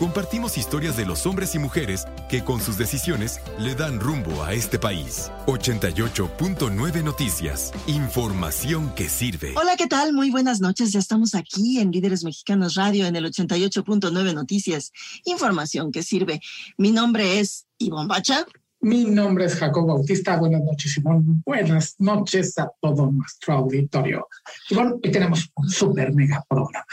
[0.00, 4.54] Compartimos historias de los hombres y mujeres que con sus decisiones le dan rumbo a
[4.54, 5.30] este país.
[5.44, 7.70] 88.9 Noticias.
[7.86, 9.52] Información que sirve.
[9.58, 10.14] Hola, ¿qué tal?
[10.14, 10.92] Muy buenas noches.
[10.92, 14.90] Ya estamos aquí en Líderes Mexicanos Radio en el 88.9 Noticias.
[15.26, 16.40] Información que sirve.
[16.78, 18.46] Mi nombre es Ivonne Bacha.
[18.80, 20.38] Mi nombre es Jacob Bautista.
[20.38, 21.42] Buenas noches, Ivonne.
[21.44, 24.26] Buenas noches a todo nuestro auditorio.
[24.70, 26.86] Ivonne, hoy tenemos un super mega programa.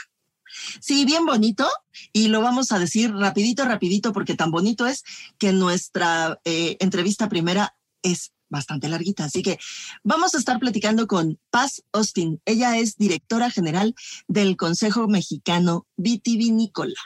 [0.79, 1.67] Sí, bien bonito.
[2.13, 5.03] Y lo vamos a decir rapidito, rapidito, porque tan bonito es
[5.37, 9.25] que nuestra eh, entrevista primera es bastante larguita.
[9.25, 9.57] Así que
[10.03, 12.41] vamos a estar platicando con Paz Austin.
[12.45, 13.95] Ella es directora general
[14.27, 16.99] del Consejo Mexicano Vitivinícola.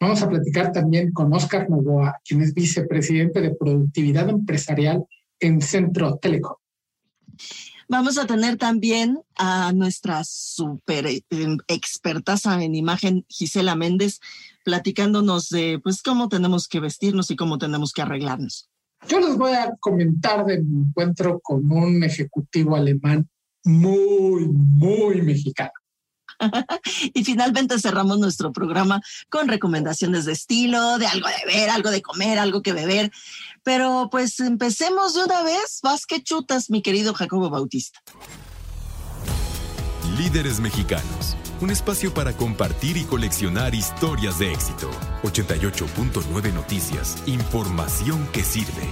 [0.00, 5.04] Vamos a platicar también con Oscar Novoa, quien es vicepresidente de Productividad Empresarial
[5.40, 6.56] en Centro Telecom.
[7.88, 11.22] Vamos a tener también a nuestra super eh,
[11.68, 14.20] expertaza en imagen, Gisela Méndez,
[14.64, 18.68] platicándonos de pues cómo tenemos que vestirnos y cómo tenemos que arreglarnos.
[19.08, 23.28] Yo les voy a comentar de mi encuentro con un ejecutivo alemán
[23.64, 25.72] muy, muy mexicano.
[27.14, 32.02] y finalmente cerramos nuestro programa con recomendaciones de estilo, de algo de ver, algo de
[32.02, 33.10] comer, algo que beber.
[33.62, 35.80] Pero pues empecemos de una vez.
[35.82, 38.00] Vas que chutas, mi querido Jacobo Bautista.
[40.18, 41.36] Líderes mexicanos.
[41.60, 44.90] Un espacio para compartir y coleccionar historias de éxito.
[45.22, 47.22] 88.9 Noticias.
[47.26, 48.88] Información que sirve.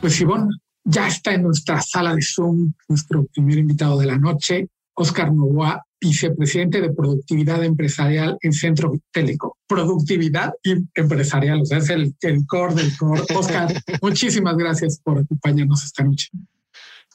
[0.00, 0.48] Pues Ivonne,
[0.84, 4.68] ya está en nuestra sala de Zoom nuestro primer invitado de la noche,
[5.00, 9.56] Oscar Novoa, vicepresidente de Productividad Empresarial en Centro Télico.
[9.66, 10.52] Productividad
[10.94, 13.22] empresarial, o sea, es el, el core del core.
[13.34, 13.72] Oscar,
[14.02, 16.28] muchísimas gracias por acompañarnos esta noche.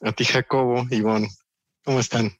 [0.02, 1.28] A ti, Jacobo, Ivonne,
[1.84, 2.32] ¿cómo están?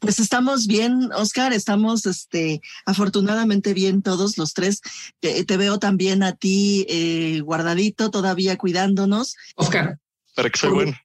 [0.00, 4.80] Pues estamos bien, Oscar, estamos este, afortunadamente bien todos los tres.
[5.20, 9.36] Te, te veo también a ti eh, guardadito, todavía cuidándonos.
[9.54, 10.00] Oscar.
[10.34, 10.96] Para que soy bueno.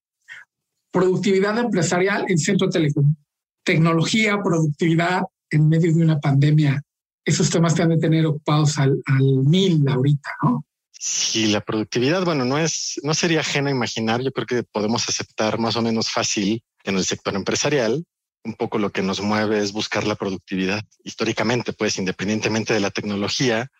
[0.89, 3.16] Productividad empresarial en Centro Telecom.
[3.63, 6.81] Tecnología, productividad en medio de una pandemia.
[7.25, 10.66] Esos temas te han de tener ocupados al, al mil ahorita, ¿no?
[10.91, 14.22] Sí, la productividad, bueno, no es, no sería ajeno a imaginar.
[14.22, 18.05] Yo creo que podemos aceptar más o menos fácil en el sector empresarial
[18.44, 22.91] un poco lo que nos mueve es buscar la productividad históricamente, pues independientemente de la
[22.91, 23.72] tecnología,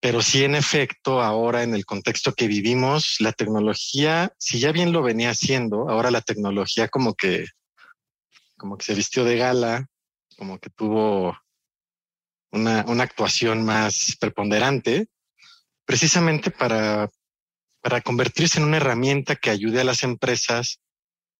[0.00, 4.92] pero sí en efecto ahora en el contexto que vivimos, la tecnología, si ya bien
[4.92, 7.46] lo venía haciendo, ahora la tecnología como que,
[8.58, 9.86] como que se vistió de gala,
[10.36, 11.38] como que tuvo
[12.50, 15.08] una, una actuación más preponderante,
[15.86, 17.10] precisamente para,
[17.80, 20.80] para convertirse en una herramienta que ayude a las empresas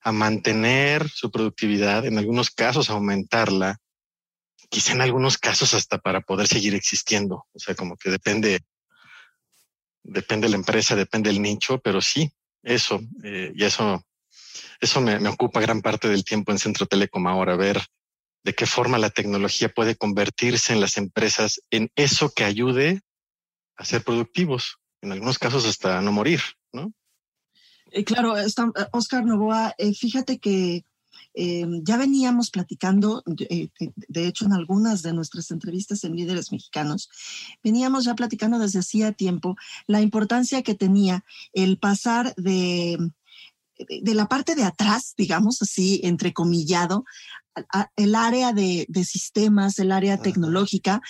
[0.00, 3.78] a mantener su productividad, en algunos casos aumentarla,
[4.70, 7.46] quizá en algunos casos hasta para poder seguir existiendo.
[7.52, 8.60] O sea, como que depende,
[10.02, 14.04] depende la empresa, depende el nicho, pero sí, eso, eh, y eso,
[14.80, 17.82] eso me, ocupa gran parte del tiempo en Centro Telecom ahora, ver
[18.44, 23.02] de qué forma la tecnología puede convertirse en las empresas en eso que ayude
[23.76, 26.40] a ser productivos, en algunos casos hasta no morir,
[26.72, 26.92] ¿no?
[27.90, 30.84] Eh, claro, está, Oscar Novoa, eh, fíjate que
[31.34, 33.68] eh, ya veníamos platicando, eh,
[34.08, 37.08] de hecho en algunas de nuestras entrevistas en líderes mexicanos,
[37.62, 42.98] veníamos ya platicando desde hacía tiempo la importancia que tenía el pasar de,
[43.78, 47.04] de la parte de atrás, digamos así, entrecomillado,
[47.96, 51.00] el área de, de, sistemas, el área tecnológica,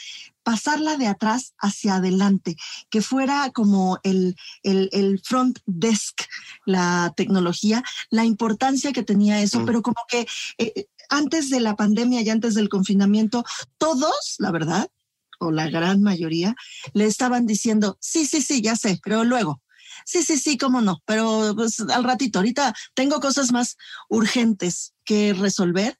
[0.42, 2.56] pasarla de atrás hacia adelante,
[2.90, 6.22] que fuera como el, el, el, front desk,
[6.64, 9.66] la tecnología, la importancia que tenía eso, mm.
[9.66, 10.26] pero como que
[10.56, 13.44] eh, antes de la pandemia y antes del confinamiento,
[13.76, 14.88] todos, la verdad,
[15.38, 16.54] o la gran mayoría,
[16.94, 19.60] le estaban diciendo, sí, sí, sí, ya sé, pero luego,
[20.08, 23.76] sí, sí, sí, cómo no, pero pues al ratito, ahorita tengo cosas más
[24.08, 25.98] urgentes que resolver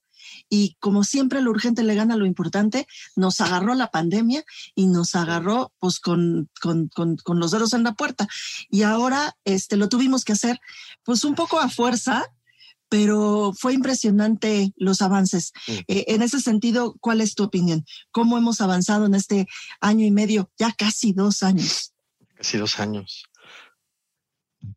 [0.48, 4.44] y como siempre lo urgente le gana lo importante, nos agarró la pandemia
[4.74, 8.26] y nos agarró pues con, con, con, con los dedos en la puerta.
[8.70, 10.58] Y ahora este, lo tuvimos que hacer
[11.02, 12.24] pues un poco a fuerza,
[12.88, 15.52] pero fue impresionante los avances.
[15.66, 15.72] Mm.
[15.88, 17.84] Eh, en ese sentido, ¿cuál es tu opinión?
[18.10, 19.46] ¿Cómo hemos avanzado en este
[19.82, 21.92] año y medio, ya casi dos años?
[22.36, 23.27] Casi dos años.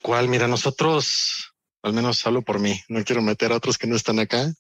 [0.02, 0.28] ¿Cuál?
[0.28, 4.20] Mira, nosotros, al menos hablo por mí, no quiero meter a otros que no están
[4.20, 4.54] acá.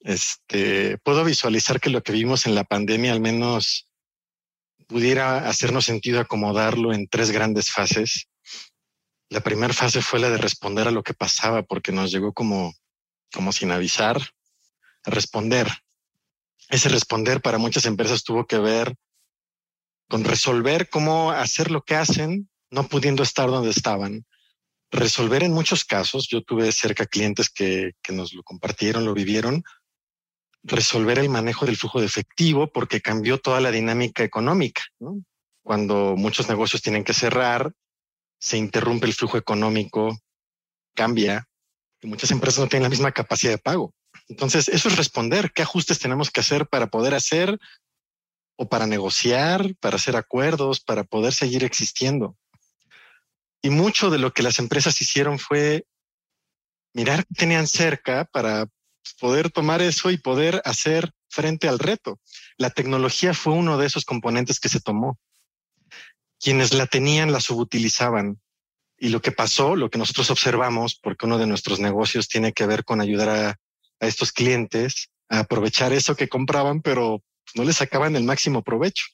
[0.00, 3.88] Este, puedo visualizar que lo que vimos en la pandemia al menos
[4.88, 8.28] pudiera hacernos sentido acomodarlo en tres grandes fases.
[9.28, 12.74] La primera fase fue la de responder a lo que pasaba, porque nos llegó como,
[13.32, 14.20] como sin avisar,
[15.04, 15.68] a responder.
[16.68, 18.94] Ese responder para muchas empresas tuvo que ver
[20.08, 24.26] con resolver cómo hacer lo que hacen, no pudiendo estar donde estaban.
[24.92, 29.64] Resolver en muchos casos, yo tuve cerca clientes que, que nos lo compartieron, lo vivieron,
[30.62, 34.82] resolver el manejo del flujo de efectivo porque cambió toda la dinámica económica.
[35.00, 35.24] ¿no?
[35.64, 37.72] Cuando muchos negocios tienen que cerrar,
[38.38, 40.16] se interrumpe el flujo económico,
[40.94, 41.48] cambia
[42.00, 43.94] y muchas empresas no tienen la misma capacidad de pago.
[44.28, 45.52] Entonces, eso es responder.
[45.52, 47.58] ¿Qué ajustes tenemos que hacer para poder hacer
[48.56, 52.36] o para negociar, para hacer acuerdos, para poder seguir existiendo?
[53.62, 55.86] Y mucho de lo que las empresas hicieron fue
[56.92, 58.66] mirar qué tenían cerca para
[59.20, 62.20] poder tomar eso y poder hacer frente al reto.
[62.58, 65.18] La tecnología fue uno de esos componentes que se tomó
[66.42, 68.40] quienes la tenían la subutilizaban.
[68.98, 72.66] Y lo que pasó, lo que nosotros observamos, porque uno de nuestros negocios tiene que
[72.66, 73.58] ver con ayudar a,
[74.00, 77.22] estos clientes a aprovechar eso que compraban, pero
[77.54, 79.04] no les sacaban el máximo provecho.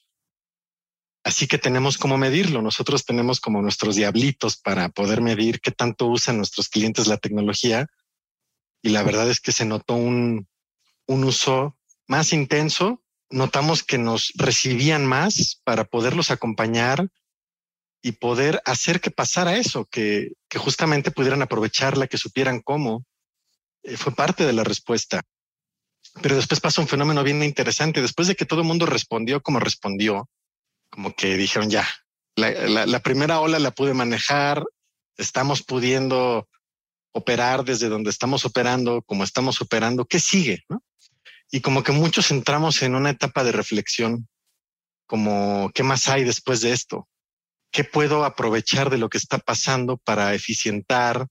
[1.23, 2.61] Así que tenemos cómo medirlo.
[2.61, 7.87] Nosotros tenemos como nuestros diablitos para poder medir qué tanto usan nuestros clientes la tecnología.
[8.81, 10.47] Y la verdad es que se notó un,
[11.07, 11.77] un uso
[12.07, 13.03] más intenso.
[13.29, 17.09] Notamos que nos recibían más para poderlos acompañar
[18.01, 23.05] y poder hacer que pasara eso, que, que justamente pudieran aprovecharla, que supieran cómo.
[23.83, 25.21] Eh, fue parte de la respuesta.
[26.21, 28.01] Pero después pasó un fenómeno bien interesante.
[28.01, 30.29] Después de que todo el mundo respondió como respondió,
[30.89, 31.87] como que dijeron ya,
[32.35, 34.63] la, primera ola la pude manejar,
[35.17, 36.47] estamos pudiendo
[37.11, 40.63] operar desde donde estamos operando, como estamos operando, ¿qué sigue?
[41.51, 44.27] Y como que muchos entramos en una etapa de reflexión,
[45.07, 47.07] como, ¿qué más hay después de esto?
[47.71, 51.27] qué puedo aprovechar de lo que está pasando para eficientar,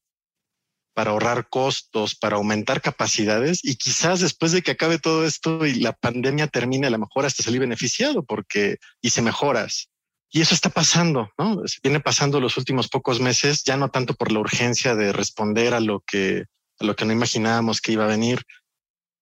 [0.98, 5.74] para ahorrar costos, para aumentar capacidades y quizás después de que acabe todo esto y
[5.74, 9.90] la pandemia termine, a lo mejor hasta salir beneficiado porque hice mejoras.
[10.28, 11.62] Y eso está pasando, ¿no?
[11.84, 15.78] Viene pasando los últimos pocos meses, ya no tanto por la urgencia de responder a
[15.78, 16.46] lo que,
[16.80, 18.42] a lo que no imaginábamos que iba a venir,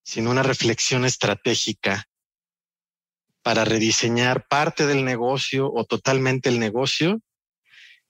[0.02, 2.06] sino una reflexión estratégica
[3.42, 7.20] para rediseñar parte del negocio o totalmente el negocio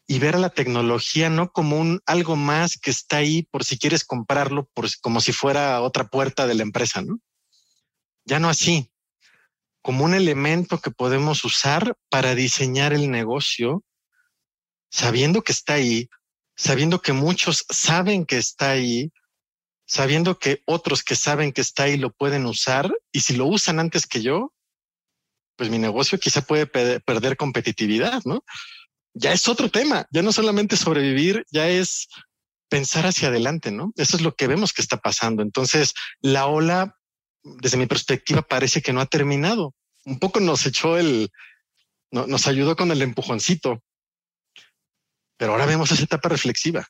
[0.06, 3.78] y ver a la tecnología no como un algo más que está ahí por si
[3.78, 7.18] quieres comprarlo, por, como si fuera otra puerta de la empresa, ¿no?
[8.24, 8.90] Ya no así,
[9.82, 13.84] como un elemento que podemos usar para diseñar el negocio,
[14.90, 16.08] sabiendo que está ahí,
[16.56, 19.12] sabiendo que muchos saben que está ahí,
[19.86, 23.78] sabiendo que otros que saben que está ahí lo pueden usar y si lo usan
[23.78, 24.52] antes que yo,
[25.56, 28.44] pues mi negocio quizá puede perder competitividad, ¿no?
[29.18, 32.06] Ya es otro tema, ya no solamente sobrevivir, ya es
[32.68, 33.92] pensar hacia adelante, ¿no?
[33.96, 35.42] Eso es lo que vemos que está pasando.
[35.42, 36.94] Entonces, la ola,
[37.42, 39.74] desde mi perspectiva, parece que no ha terminado.
[40.04, 41.30] Un poco nos echó el,
[42.10, 43.82] nos ayudó con el empujoncito,
[45.38, 46.86] pero ahora vemos esa etapa reflexiva.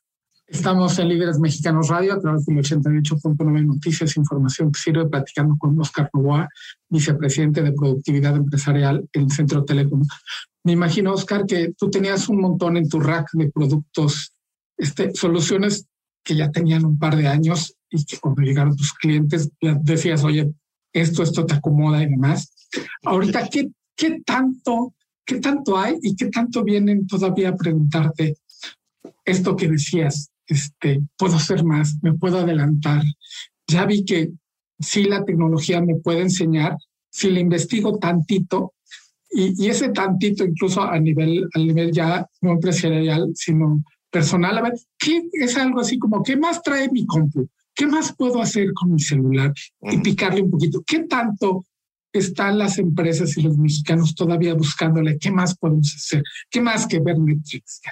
[0.48, 5.78] Estamos en Líderes Mexicanos Radio a través del 88.9 Noticias, información que sirve platicando con
[5.80, 6.48] Oscar Novoa,
[6.88, 10.02] vicepresidente de Productividad Empresarial en Centro Telecom.
[10.66, 14.32] Me imagino, Oscar, que tú tenías un montón en tu rack de productos,
[14.76, 15.86] este, soluciones
[16.22, 20.52] que ya tenían un par de años y que cuando llegaron tus clientes decías, oye,
[20.92, 22.52] esto, esto te acomoda y demás.
[23.04, 24.94] Ahorita, ¿qué, qué tanto,
[25.24, 28.34] qué tanto hay y qué tanto vienen todavía a preguntarte
[29.24, 30.30] esto que decías?
[30.46, 33.02] este, puedo hacer más, me puedo adelantar.
[33.66, 34.30] Ya vi que
[34.78, 36.76] si la tecnología me puede enseñar,
[37.10, 38.74] si le investigo tantito,
[39.36, 44.72] y, ese tantito incluso a nivel, a nivel ya no empresarial, sino personal, a ver,
[44.98, 47.46] ¿qué es algo así como, ¿qué más trae mi compu?
[47.74, 49.52] ¿Qué más puedo hacer con mi celular?
[49.82, 50.82] Y picarle un poquito.
[50.86, 51.66] ¿Qué tanto
[52.10, 55.18] están las empresas y los mexicanos todavía buscándole?
[55.18, 56.22] ¿Qué más podemos hacer?
[56.48, 57.82] ¿Qué más que ver Netflix?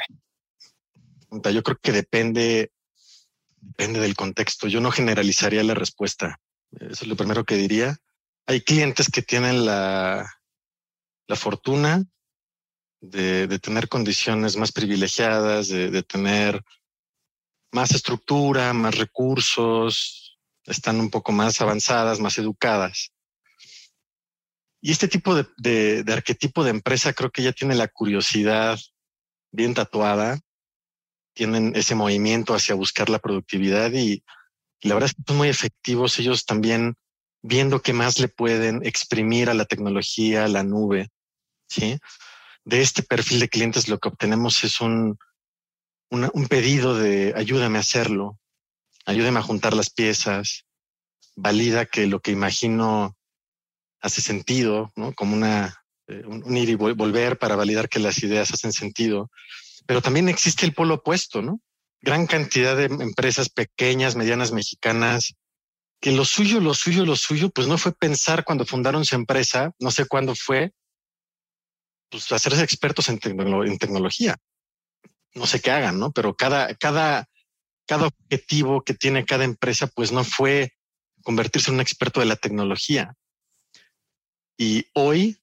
[1.31, 2.73] Yo creo que depende,
[3.61, 4.67] depende del contexto.
[4.69, 6.41] Yo no generalizaría la respuesta.
[6.73, 7.99] Eso es lo primero que diría.
[8.47, 10.27] Hay clientes que tienen la,
[11.27, 12.05] la fortuna
[13.01, 16.63] de, de, tener condiciones más privilegiadas, de, de tener
[17.73, 23.13] más estructura, más recursos, están un poco más avanzadas, más educadas.
[24.81, 28.79] Y este tipo de, de, de, arquetipo de empresa creo que ya tiene la curiosidad
[29.51, 30.41] bien tatuada,
[31.35, 34.23] tienen ese movimiento hacia buscar la productividad y,
[34.81, 36.97] y la verdad es que son muy efectivos ellos también
[37.45, 41.11] viendo qué más le pueden exprimir a la tecnología, a la nube.
[41.69, 41.99] ¿sí?
[42.65, 45.19] De este perfil de clientes lo que obtenemos es un,
[46.09, 48.39] un pedido de ayúdame a hacerlo,
[49.05, 50.65] ayúdame a juntar las piezas,
[51.37, 53.15] valida que lo que imagino
[54.01, 55.13] hace sentido, ¿no?
[55.13, 59.31] Como una, eh, un, un, ir y volver para validar que las ideas hacen sentido.
[59.87, 61.61] Pero también existe el polo opuesto, ¿no?
[62.01, 65.35] Gran cantidad de empresas pequeñas, medianas mexicanas,
[66.05, 69.73] que lo suyo, lo suyo, lo suyo, pues no fue pensar cuando fundaron su empresa,
[69.79, 70.75] no sé cuándo fue,
[72.11, 74.37] pues hacerse expertos en, tecno en tecnología
[75.35, 76.13] no sé qué hagan, ¿no?
[76.13, 77.29] Pero cada, cada,
[77.87, 80.73] cada objetivo que tiene cada empresa, pues no fue
[81.23, 83.15] convertirse en un experto de la tecnología.
[84.57, 85.41] Y hoy,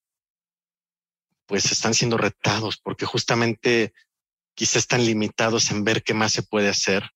[1.45, 3.93] pues están siendo retados porque justamente
[4.53, 7.09] quizá están limitados en ver qué más se puede hacer.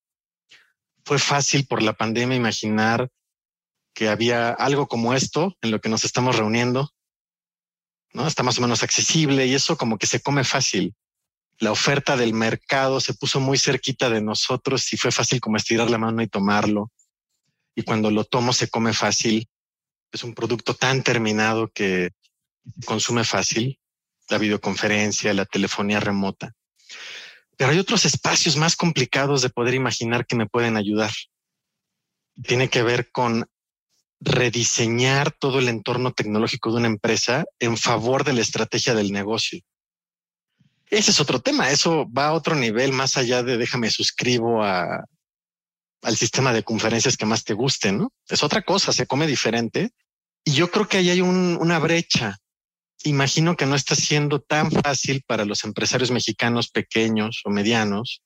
[1.06, 3.10] Fue fácil por la pandemia imaginar
[3.96, 6.92] que había algo como esto en lo que nos estamos reuniendo,
[8.14, 8.28] ¿no?
[8.28, 10.96] Está más o menos accesible y eso como que se come fácil
[11.60, 15.90] la oferta del mercado se puso muy cerquita de nosotros y fue fácil como estirar
[15.90, 16.92] la mano y tomarlo.
[17.76, 19.48] Y cuando lo tomo se come fácil.
[20.12, 22.12] Es un producto tan terminado que
[22.86, 23.80] consume fácil.
[24.30, 26.54] La videoconferencia, la telefonía remota.
[27.58, 31.12] Pero hay otros espacios más complicados de poder imaginar que me pueden ayudar.
[32.44, 33.48] Tiene que ver con
[34.26, 39.62] rediseñar todo el entorno tecnológico de una empresa en favor de la estrategia del negocio.
[40.90, 41.70] Ese es otro tema.
[41.70, 45.06] Eso va a otro nivel más allá de déjame suscribo a,
[46.02, 48.12] al sistema de conferencias que más te guste, ¿no?
[48.28, 49.92] Es otra cosa, se come diferente.
[50.44, 52.38] Y yo creo que ahí hay un, una brecha.
[53.04, 58.22] Imagino que no está siendo tan fácil para los empresarios mexicanos pequeños o medianos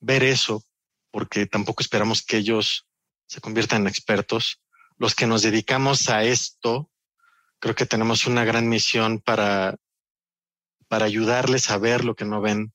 [0.00, 0.62] ver eso,
[1.10, 2.86] porque tampoco esperamos que ellos
[3.26, 4.60] se conviertan en expertos.
[4.98, 6.90] Los que nos dedicamos a esto,
[7.58, 9.76] creo que tenemos una gran misión para
[10.88, 12.72] para ayudarles a ver lo que no ven.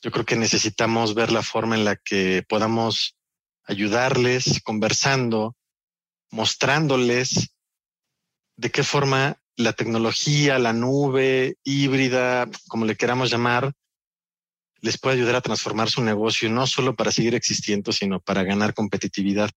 [0.00, 3.16] Yo creo que necesitamos ver la forma en la que podamos
[3.64, 5.56] ayudarles conversando,
[6.30, 7.54] mostrándoles
[8.56, 13.72] de qué forma la tecnología, la nube híbrida, como le queramos llamar,
[14.80, 18.74] les puede ayudar a transformar su negocio, no solo para seguir existiendo, sino para ganar
[18.74, 19.50] competitividad.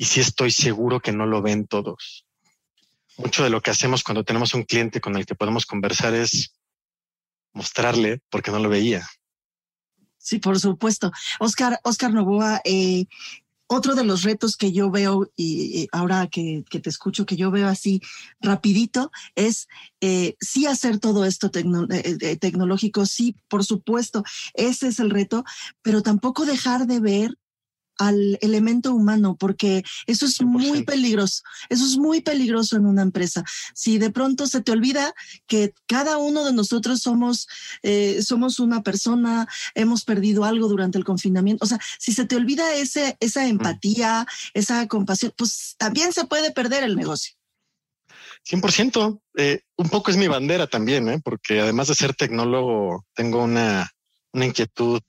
[0.00, 2.24] Y sí estoy seguro que no lo ven todos
[3.20, 6.54] mucho de lo que hacemos cuando tenemos un cliente con el que podemos conversar es
[7.52, 9.06] mostrarle porque no lo veía.
[10.16, 11.12] Sí, por supuesto.
[11.38, 13.06] Oscar, Oscar Novoa, eh,
[13.66, 17.50] otro de los retos que yo veo y, ahora que, que, te escucho, que yo
[17.50, 18.00] veo así
[18.40, 19.68] rapidito, es
[20.00, 25.44] eh, sí hacer todo esto eh, tecnológico, sí, por supuesto, ese es el reto,
[25.82, 27.38] pero tampoco dejar de ver
[28.00, 30.44] al elemento humano, porque eso es 100%.
[30.46, 31.42] muy peligroso.
[31.68, 33.44] Eso es muy peligroso en una empresa.
[33.74, 35.12] Si de pronto se te olvida
[35.46, 37.46] que cada uno de nosotros somos,
[37.82, 41.62] eh, somos una persona, hemos perdido algo durante el confinamiento.
[41.62, 46.52] O sea, si se te olvida ese, esa empatía, esa compasión, pues también se puede
[46.52, 47.34] perder el negocio.
[48.48, 49.20] 100%.
[49.36, 51.20] Eh, un poco es mi bandera también, ¿eh?
[51.22, 53.90] porque además de ser tecnólogo, tengo una,
[54.32, 55.02] una inquietud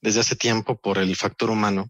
[0.00, 1.88] desde hace tiempo por el factor humano.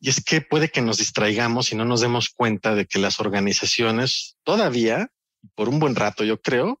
[0.00, 3.20] Y es que puede que nos distraigamos y no nos demos cuenta de que las
[3.20, 5.10] organizaciones todavía,
[5.54, 6.80] por un buen rato, yo creo,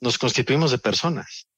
[0.00, 1.48] nos constituimos de personas.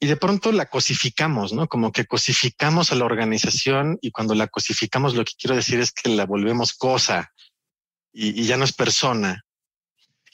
[0.00, 1.68] Y de pronto la cosificamos, ¿no?
[1.68, 5.92] Como que cosificamos a la organización y cuando la cosificamos lo que quiero decir es
[5.92, 7.32] que la volvemos cosa
[8.12, 9.44] y, y ya no es persona.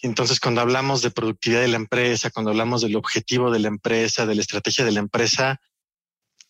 [0.00, 4.26] Entonces, cuando hablamos de productividad de la empresa, cuando hablamos del objetivo de la empresa,
[4.26, 5.60] de la estrategia de la empresa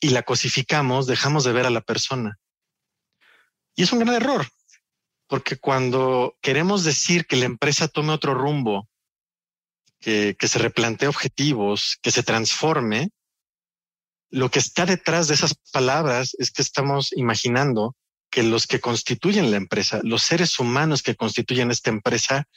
[0.00, 2.38] y la cosificamos, dejamos de ver a la persona.
[3.78, 4.44] Y es un gran error,
[5.28, 8.88] porque cuando queremos decir que la empresa tome otro rumbo,
[10.00, 13.10] que, que se replantee objetivos, que se transforme,
[14.30, 17.94] lo que está detrás de esas palabras es que estamos imaginando
[18.32, 22.48] que los que constituyen la empresa, los seres humanos que constituyen esta empresa,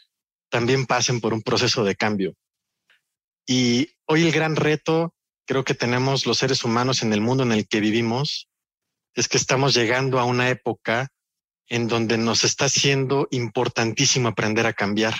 [0.50, 2.34] también pasen por un proceso de cambio.
[3.46, 5.14] Y hoy el gran reto
[5.46, 8.48] creo que tenemos los seres humanos en el mundo en el que vivimos
[9.16, 11.10] es que estamos llegando a una época
[11.68, 15.16] en donde nos está siendo importantísimo aprender a cambiar.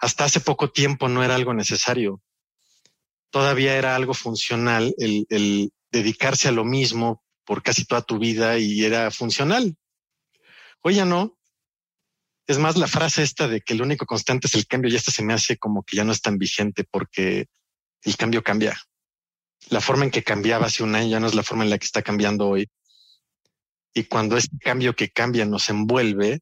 [0.00, 2.22] Hasta hace poco tiempo no era algo necesario.
[3.30, 8.58] Todavía era algo funcional el, el dedicarse a lo mismo por casi toda tu vida
[8.58, 9.76] y era funcional.
[10.82, 11.38] Hoy ya no.
[12.46, 15.10] Es más, la frase esta de que el único constante es el cambio, y esta
[15.10, 17.46] se me hace como que ya no es tan vigente porque
[18.02, 18.78] el cambio cambia.
[19.70, 21.78] La forma en que cambiaba hace un año ya no es la forma en la
[21.78, 22.68] que está cambiando hoy.
[23.94, 26.40] Y cuando este cambio que cambia nos envuelve,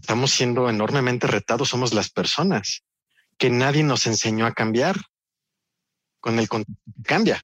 [0.00, 2.84] estamos siendo enormemente retados, somos las personas,
[3.38, 5.00] que nadie nos enseñó a cambiar
[6.20, 7.40] con el contexto que cambia.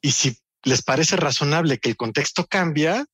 [0.00, 3.06] Y si les parece razonable que el contexto cambia,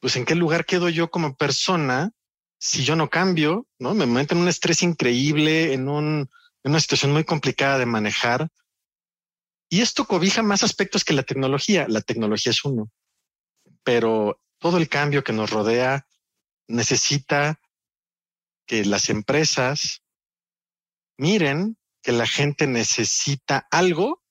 [0.00, 2.10] pues en qué lugar quedo yo como persona
[2.58, 3.94] si yo no cambio, ¿no?
[3.94, 6.30] Me meto en un estrés increíble, en, un,
[6.64, 8.48] en una situación muy complicada de manejar.
[9.68, 11.86] Y esto cobija más aspectos que la tecnología.
[11.88, 12.90] La tecnología es uno
[13.86, 16.08] pero todo el cambio que nos rodea
[16.66, 17.60] necesita
[18.66, 20.02] que las empresas
[21.16, 24.22] miren que la gente necesita algo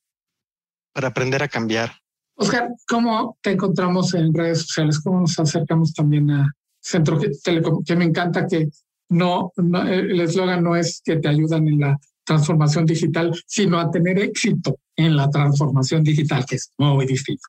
[0.94, 1.94] para aprender a cambiar.
[2.36, 5.00] Oscar, ¿cómo te encontramos en redes sociales?
[5.00, 7.82] ¿Cómo nos acercamos también a Centro Telecom?
[7.86, 8.68] Que me encanta que
[9.08, 14.20] no, el eslogan no es que te ayudan en la transformación digital, sino a tener
[14.20, 17.44] éxito en la transformación digital, que es muy distinto.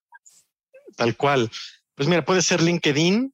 [0.97, 1.51] Tal cual.
[1.95, 3.33] Pues mira, puede ser LinkedIn,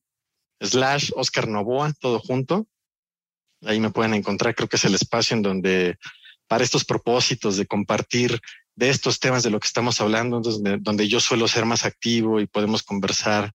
[0.61, 2.67] slash Oscar Novoa, todo junto.
[3.63, 5.99] Ahí me pueden encontrar, creo que es el espacio en donde
[6.49, 8.41] para estos propósitos de compartir
[8.75, 12.41] de estos temas de lo que estamos hablando, donde, donde yo suelo ser más activo
[12.41, 13.53] y podemos conversar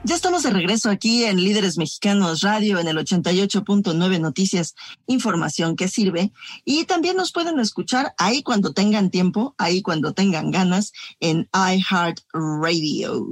[0.05, 4.75] Ya estamos de regreso aquí en Líderes Mexicanos Radio en el 88.9 Noticias,
[5.07, 6.31] información que sirve.
[6.67, 12.21] Y también nos pueden escuchar ahí cuando tengan tiempo, ahí cuando tengan ganas, en iHeart
[12.35, 13.27] Radio.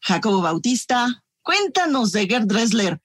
[0.00, 3.00] Jacobo Bautista, cuéntanos de Gerd Dressler.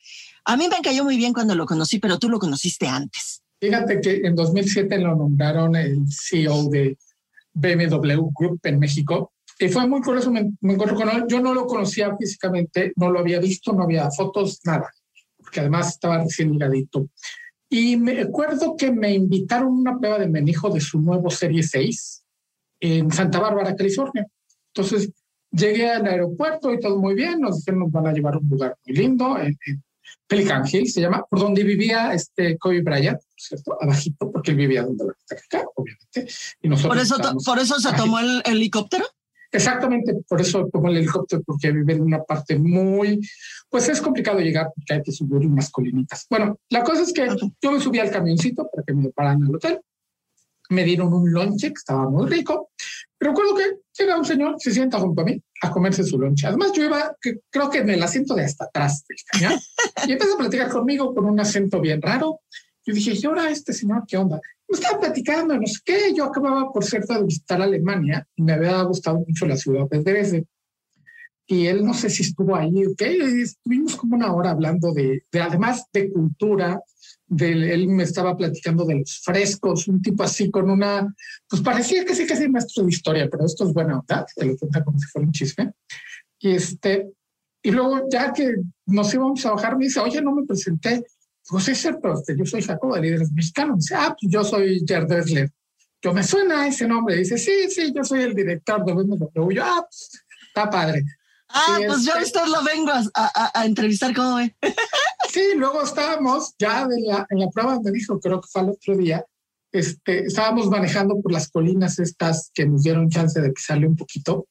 [0.50, 3.44] A mí me cayó muy bien cuando lo conocí, pero tú lo conociste antes.
[3.62, 6.98] Fíjate que en 2007 lo nombraron el CEO de
[7.54, 9.32] BMW Group en México.
[9.60, 11.26] Y fue muy curioso, me, encontré con él.
[11.28, 14.90] Yo no lo conocía físicamente, no lo había visto, no había fotos, nada,
[15.38, 17.08] porque además estaba recién ligadito.
[17.70, 21.62] Y me acuerdo que me invitaron a una prueba de menijo de su nuevo Serie
[21.62, 22.24] 6
[22.80, 24.26] en Santa Bárbara, California.
[24.74, 25.12] Entonces
[25.52, 28.50] llegué al aeropuerto y todo muy bien, nos dijeron nos van a llevar a un
[28.50, 29.56] lugar muy lindo, en,
[30.28, 33.78] Pelican Hill se llama, por donde vivía este Kobe Bryant, ¿cierto?
[33.82, 36.28] Abajito, porque él vivía donde la acá, obviamente.
[36.62, 39.06] Y nosotros por eso, por eso se tomó el helicóptero.
[39.52, 43.20] Exactamente, por eso tomó el helicóptero, porque vive en una parte muy,
[43.70, 46.28] pues es complicado llegar porque hay que subir unas colinitas.
[46.30, 47.28] Bueno, la cosa es que
[47.62, 49.80] yo me subí al camioncito para que me paran al hotel
[50.70, 52.70] me dieron un lonche que estaba muy rico.
[53.20, 53.64] Recuerdo que
[53.98, 56.48] llega un señor, se sienta junto a mí a comerse su lonche.
[56.48, 59.60] Además, yo iba, que, creo que en el asiento de hasta atrás del cañón,
[60.08, 62.42] y empezó a platicar conmigo con un acento bien raro.
[62.86, 64.40] Yo dije, ¿y ahora este señor qué onda?
[64.68, 66.14] Me estaba platicando, no sé qué.
[66.16, 70.02] Yo acababa, por cierto, de visitar Alemania y me había gustado mucho la ciudad de
[70.02, 70.46] Dresde.
[71.46, 73.18] Y él no sé si estuvo ahí o qué.
[73.42, 76.80] Estuvimos como una hora hablando de, de además de cultura,
[77.38, 81.14] él me estaba platicando de los frescos, un tipo así con una,
[81.48, 84.46] pues parecía que sí que es maestro de historia, pero esto es buena onda, te
[84.46, 85.72] lo cuenta como si fuera un chisme.
[86.40, 87.12] Y este,
[87.62, 91.06] y luego ya que nos íbamos a bajar, me dice, oye, no me presenté.
[91.48, 93.80] Pues es cierto, este, yo soy Jacobo de Líderes Mexicanos.
[93.80, 95.52] Dice, ah, pues yo soy Jared Dressler.
[96.02, 97.18] Yo me suena ese nombre.
[97.18, 99.52] Dice, sí, sí, yo soy el director de BMW.
[99.52, 101.04] Yo, ah, pues, está padre.
[101.50, 104.56] Ah, pues yo usted lo vengo a, entrevistar, ¿cómo ve?
[105.32, 108.70] sí, luego estábamos ya de la, en la prueba me dijo, creo que fue el
[108.70, 109.26] otro día,
[109.72, 114.48] este, estábamos manejando por las colinas estas que nos dieron chance de sale un poquito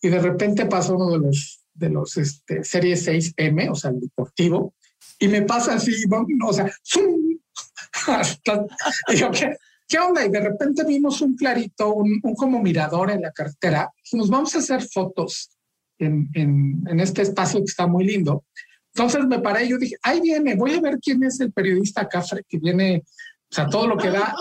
[0.00, 4.00] y de repente pasó uno de los de los este, series 6M, o sea, el
[4.00, 4.74] deportivo,
[5.18, 5.92] y me pasa así,
[6.44, 7.38] o sea, ¡zum!
[9.08, 9.56] y yo, ¿qué,
[9.88, 10.24] ¿qué, onda?
[10.24, 14.54] Y de repente vimos un clarito, un, un como mirador en la carretera, nos vamos
[14.54, 15.50] a hacer fotos
[15.98, 18.44] en, en, este espacio que está muy lindo,
[18.94, 22.08] Entonces me paré y yo dije, ahí viene, voy a ver quién es el periodista
[22.08, 23.02] Cafre que viene,
[23.50, 24.34] o sea, todo lo que da,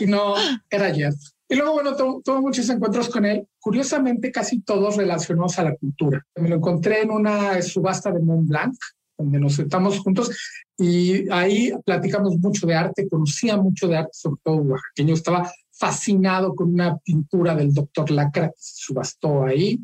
[0.00, 0.34] y no
[0.70, 1.14] era Jeff.
[1.50, 6.24] Y luego, bueno, tuve muchos encuentros con él, curiosamente casi todos relacionados a la cultura.
[6.36, 8.74] Me lo encontré en una subasta de Mont Blanc,
[9.16, 10.30] donde nos sentamos juntos
[10.78, 16.54] y ahí platicamos mucho de arte, conocía mucho de arte, sobre todo oaxaqueño, estaba fascinado
[16.54, 19.80] con una pintura del doctor Lacra que se subastó ahí.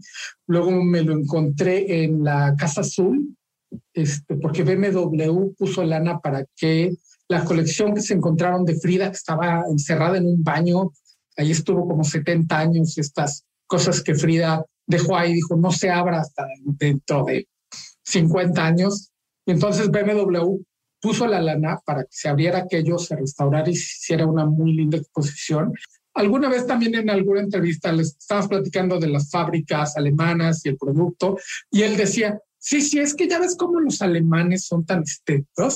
[0.46, 3.36] Luego me lo encontré en la Casa Azul,
[3.94, 6.92] este, porque BMW puso lana para que
[7.28, 10.92] la colección que se encontraron de Frida, que estaba encerrada en un baño,
[11.36, 16.20] ahí estuvo como 70 años, estas cosas que Frida dejó ahí, dijo, no se abra
[16.20, 17.48] hasta dentro de
[18.04, 19.10] 50 años.
[19.46, 20.58] Y entonces BMW
[21.00, 24.74] puso la lana para que se abriera aquello, se restaurara y se hiciera una muy
[24.74, 25.72] linda exposición.
[26.14, 30.76] Alguna vez también en alguna entrevista les estábamos platicando de las fábricas alemanas y el
[30.76, 31.36] producto,
[31.70, 35.74] y él decía, sí, sí, es que ya ves cómo los alemanes son tan estéticos.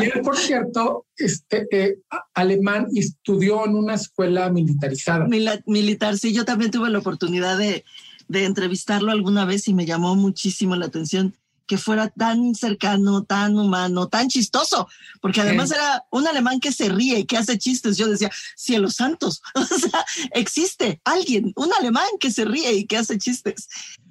[0.00, 1.98] y él, por cierto, este, eh,
[2.34, 5.26] alemán y estudió en una escuela militarizada.
[5.66, 7.84] militar, sí, yo también tuve la oportunidad de,
[8.28, 11.34] de entrevistarlo alguna vez y me llamó muchísimo la atención
[11.66, 14.88] que fuera tan cercano, tan humano, tan chistoso,
[15.20, 17.98] porque además era un alemán que se ríe y que hace chistes.
[17.98, 22.96] Yo decía, cielos santos, o sea, existe alguien, un alemán que se ríe y que
[22.96, 23.68] hace chistes.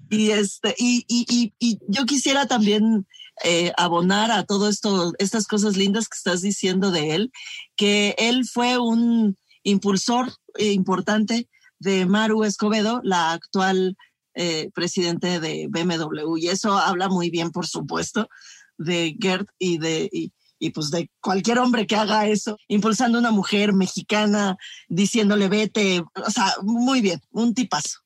[0.09, 3.07] Y, este, y, y, y, yo quisiera también
[3.43, 7.31] eh, abonar a todo esto, estas cosas lindas que estás diciendo de él,
[7.75, 11.47] que él fue un impulsor importante
[11.79, 13.95] de Maru Escobedo, la actual
[14.33, 16.37] eh, presidente de BMW.
[16.37, 18.29] Y eso habla muy bien, por supuesto,
[18.77, 20.09] de Gert y de...
[20.11, 20.31] Y,
[20.71, 26.31] pues de cualquier hombre que haga eso, impulsando a una mujer mexicana, diciéndole vete, o
[26.31, 27.99] sea, muy bien, un tipazo.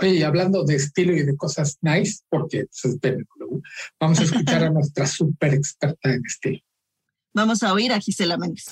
[0.00, 3.60] Oye, hablando de estilo y de cosas nice, porque pues, es BMW,
[4.00, 6.60] vamos a escuchar a nuestra súper experta en estilo.
[7.34, 8.66] Vamos a oír a Gisela Méndez.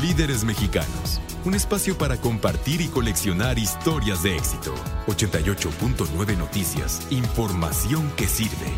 [0.00, 4.74] Líderes mexicanos un espacio para compartir y coleccionar historias de éxito.
[5.06, 8.70] 88.9 Noticias, información que sirve.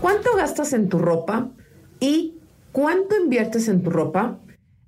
[0.00, 1.48] ¿Cuánto gastas en tu ropa
[2.00, 2.34] y
[2.70, 4.38] cuánto inviertes en tu ropa?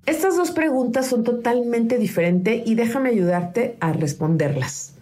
[0.05, 4.94] Estas dos preguntas son totalmente diferentes y déjame ayudarte a responderlas.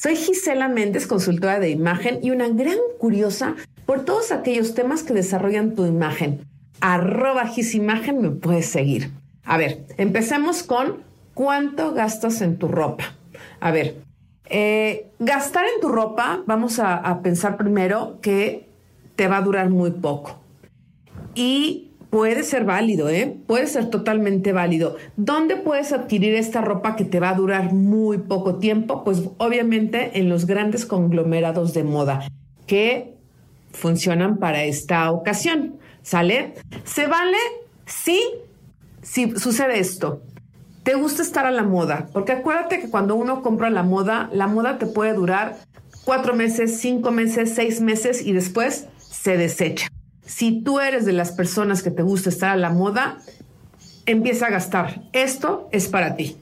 [0.00, 5.12] Soy Gisela Méndez, consultora de imagen y una gran curiosa por todos aquellos temas que
[5.12, 6.46] desarrollan tu imagen.
[6.80, 9.10] Arroba Gisimagen me puedes seguir.
[9.42, 11.02] A ver, empecemos con
[11.34, 13.14] ¿Cuánto gastas en tu ropa?
[13.58, 14.02] A ver,
[14.46, 18.68] eh, gastar en tu ropa, vamos a, pensar primero que
[19.14, 20.40] te va a durar muy poco.
[21.36, 23.36] Y puede ser válido, ¿eh?
[23.46, 24.96] Puede ser totalmente válido.
[25.16, 29.04] ¿Dónde puedes adquirir esta ropa que te va a durar muy poco tiempo?
[29.04, 32.28] Pues obviamente en los grandes conglomerados de moda
[32.66, 33.14] que
[33.72, 35.76] funcionan para esta ocasión.
[36.02, 36.54] ¿Sale?
[36.84, 37.36] ¿Se vale?
[37.84, 38.22] Sí,
[39.02, 40.22] si sucede esto
[40.88, 44.46] te gusta estar a la moda, porque acuérdate que cuando uno compra la moda, la
[44.46, 45.58] moda te puede durar
[46.06, 49.88] cuatro meses, cinco meses, seis meses y después se desecha.
[50.28, 53.16] Si tú eres de las personas que te gusta estar a la moda,
[54.04, 55.00] empieza a gastar.
[55.14, 56.36] Esto es para ti.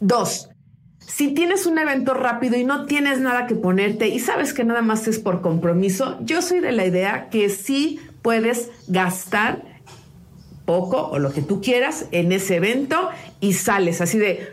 [0.00, 0.50] Dos,
[0.98, 4.82] si tienes un evento rápido y no tienes nada que ponerte y sabes que nada
[4.82, 9.62] más es por compromiso, yo soy de la idea que sí puedes gastar
[10.64, 13.08] poco o lo que tú quieras en ese evento
[13.40, 14.52] y sales así de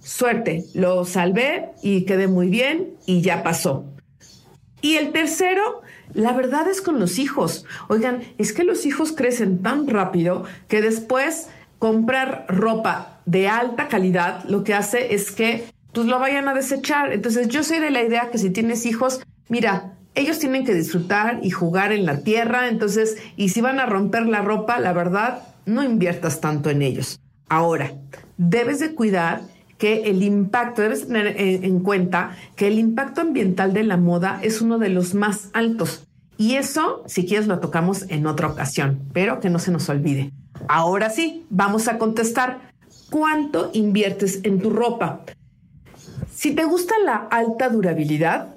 [0.00, 3.84] suerte, lo salvé y quedé muy bien y ya pasó.
[4.80, 5.82] Y el tercero,
[6.14, 7.64] la verdad es con los hijos.
[7.88, 14.44] Oigan, es que los hijos crecen tan rápido que después comprar ropa de alta calidad
[14.44, 17.12] lo que hace es que pues lo vayan a desechar.
[17.12, 21.40] Entonces yo soy de la idea que si tienes hijos, mira, ellos tienen que disfrutar
[21.42, 25.42] y jugar en la tierra, entonces, y si van a romper la ropa, la verdad,
[25.66, 27.20] no inviertas tanto en ellos.
[27.48, 27.92] Ahora,
[28.36, 29.42] debes de cuidar
[29.80, 34.60] que el impacto, debes tener en cuenta que el impacto ambiental de la moda es
[34.60, 36.06] uno de los más altos.
[36.36, 40.32] Y eso, si quieres, lo tocamos en otra ocasión, pero que no se nos olvide.
[40.68, 42.70] Ahora sí, vamos a contestar.
[43.08, 45.22] ¿Cuánto inviertes en tu ropa?
[46.30, 48.54] Si te gusta la alta durabilidad,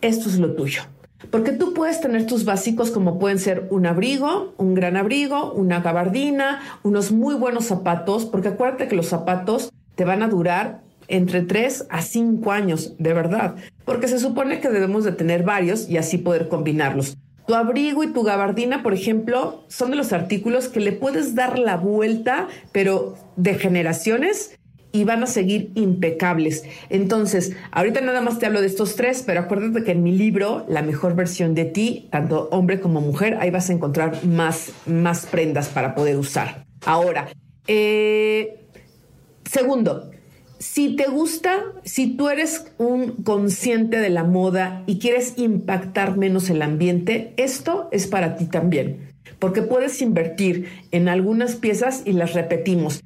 [0.00, 0.82] esto es lo tuyo.
[1.30, 5.80] Porque tú puedes tener tus básicos como pueden ser un abrigo, un gran abrigo, una
[5.80, 11.42] gabardina, unos muy buenos zapatos, porque acuérdate que los zapatos te van a durar entre
[11.42, 15.96] 3 a 5 años, de verdad, porque se supone que debemos de tener varios y
[15.96, 17.16] así poder combinarlos.
[17.46, 21.58] Tu abrigo y tu gabardina, por ejemplo, son de los artículos que le puedes dar
[21.58, 24.56] la vuelta, pero de generaciones
[24.92, 26.64] y van a seguir impecables.
[26.90, 30.64] Entonces, ahorita nada más te hablo de estos tres, pero acuérdate que en mi libro,
[30.68, 35.26] La mejor versión de ti, tanto hombre como mujer, ahí vas a encontrar más, más
[35.26, 36.66] prendas para poder usar.
[36.84, 37.28] Ahora,
[37.66, 38.61] eh,
[39.52, 40.10] segundo,
[40.58, 46.50] si te gusta, si tú eres un consciente de la moda y quieres impactar menos
[46.50, 52.34] el ambiente, esto es para ti también, porque puedes invertir en algunas piezas y las
[52.34, 53.02] repetimos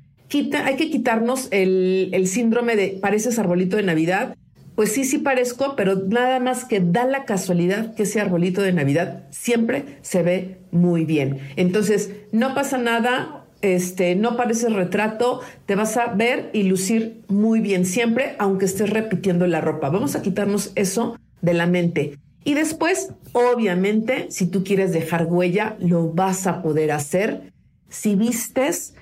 [0.64, 4.36] hay que quitarnos el, el síndrome de pareces arbolito de Navidad.
[4.74, 8.74] Pues sí, sí parezco, pero nada más que da la casualidad que ese arbolito de
[8.74, 11.38] Navidad siempre se ve muy bien.
[11.56, 17.60] Entonces, no pasa nada, este, no parece retrato, te vas a ver y lucir muy
[17.60, 19.90] bien siempre, aunque estés repitiendo la ropa.
[19.90, 22.18] Vamos a quitarnos eso de la mente.
[22.44, 27.52] Y después, obviamente, si tú quieres dejar huella, lo vas a poder hacer
[27.88, 28.94] si vistes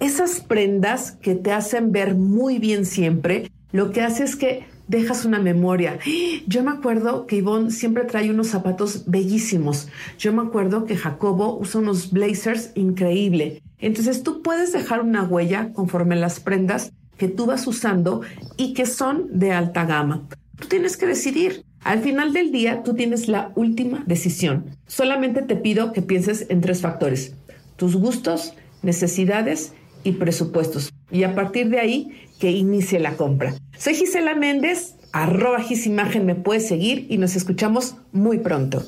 [0.00, 5.24] esas prendas que te hacen ver muy bien siempre, lo que hace es que dejas
[5.24, 5.98] una memoria.
[6.46, 9.88] Yo me acuerdo que Ivonne siempre trae unos zapatos bellísimos.
[10.18, 13.62] Yo me acuerdo que Jacobo usa unos blazers increíble.
[13.78, 18.22] Entonces tú puedes dejar una huella conforme las prendas que tú vas usando
[18.56, 20.26] y que son de alta gama.
[20.58, 21.64] Tú tienes que decidir.
[21.82, 24.70] Al final del día, tú tienes la última decisión.
[24.86, 27.34] Solamente te pido que pienses en tres factores.
[27.76, 30.92] Tus gustos, necesidades y presupuestos.
[31.10, 33.54] Y a partir de ahí, que inicie la compra.
[33.78, 38.84] Soy Gisela Méndez, arroba Gisimagen me puedes seguir y nos escuchamos muy pronto.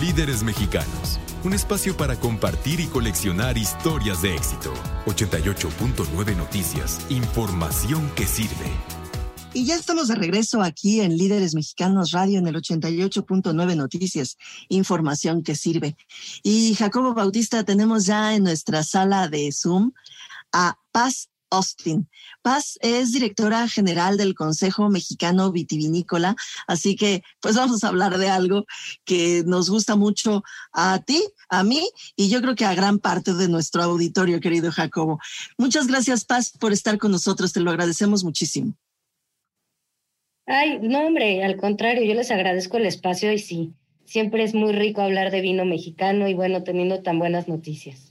[0.00, 4.72] Líderes Mexicanos, un espacio para compartir y coleccionar historias de éxito.
[5.06, 8.70] 88.9 Noticias, información que sirve.
[9.56, 14.36] Y ya estamos de regreso aquí en Líderes Mexicanos Radio en el 88.9 Noticias,
[14.68, 15.96] información que sirve.
[16.42, 19.92] Y Jacobo Bautista, tenemos ya en nuestra sala de Zoom
[20.52, 22.08] a Paz Austin.
[22.40, 26.34] Paz es directora general del Consejo Mexicano Vitivinícola,
[26.66, 28.64] así que pues vamos a hablar de algo
[29.04, 33.34] que nos gusta mucho a ti, a mí y yo creo que a gran parte
[33.34, 35.20] de nuestro auditorio, querido Jacobo.
[35.58, 38.72] Muchas gracias, Paz, por estar con nosotros, te lo agradecemos muchísimo.
[40.46, 43.74] Ay, no, hombre, al contrario, yo les agradezco el espacio y sí,
[44.06, 48.05] siempre es muy rico hablar de vino mexicano y bueno, teniendo tan buenas noticias.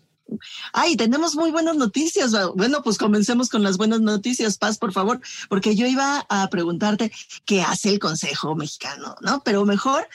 [0.73, 2.33] Ay, tenemos muy buenas noticias.
[2.55, 7.11] Bueno, pues comencemos con las buenas noticias, Paz, por favor, porque yo iba a preguntarte
[7.45, 9.41] qué hace el Consejo Mexicano, ¿no?
[9.43, 10.07] Pero mejor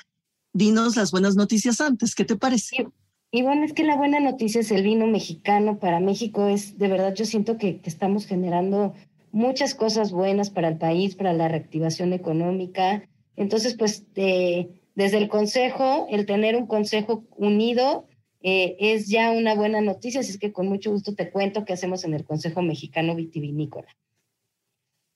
[0.52, 2.88] dinos las buenas noticias antes, ¿qué te parece?
[3.30, 6.48] Y, bueno, es que la buena noticia es el vino mexicano para México.
[6.48, 8.94] Es de verdad, yo siento que estamos generando
[9.30, 13.08] muchas cosas buenas para el país, para la reactivación económica.
[13.36, 18.08] Entonces, pues desde el Consejo, el tener un Consejo unido
[18.42, 21.74] eh, es ya una buena noticia, así es que con mucho gusto te cuento qué
[21.74, 23.88] hacemos en el Consejo Mexicano Vitivinícola.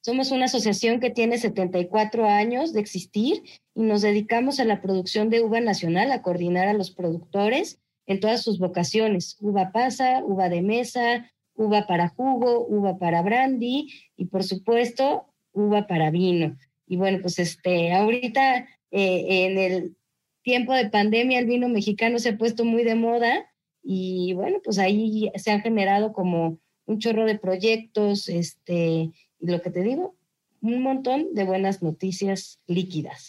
[0.03, 3.43] Somos una asociación que tiene 74 años de existir
[3.75, 8.21] y nos dedicamos a la producción de uva nacional, a coordinar a los productores en
[8.21, 14.27] todas sus vocaciones, uva pasa, uva de mesa, uva para jugo, uva para brandy y
[14.27, 16.59] por supuesto uva para vino.
[16.87, 19.97] Y bueno, pues este, ahorita eh, en el
[20.45, 23.51] tiempo de pandemia el vino mexicano se ha puesto muy de moda
[23.83, 29.61] y bueno, pues ahí se han generado como un chorro de proyectos, este, y lo
[29.61, 30.17] que te digo,
[30.61, 33.29] un montón de buenas noticias líquidas.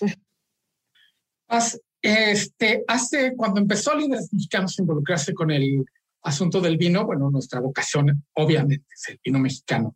[2.01, 5.83] Este, hace, cuando empezó Líderes Mexicanos a involucrarse con el
[6.21, 9.95] asunto del vino, bueno, nuestra vocación obviamente es el vino mexicano.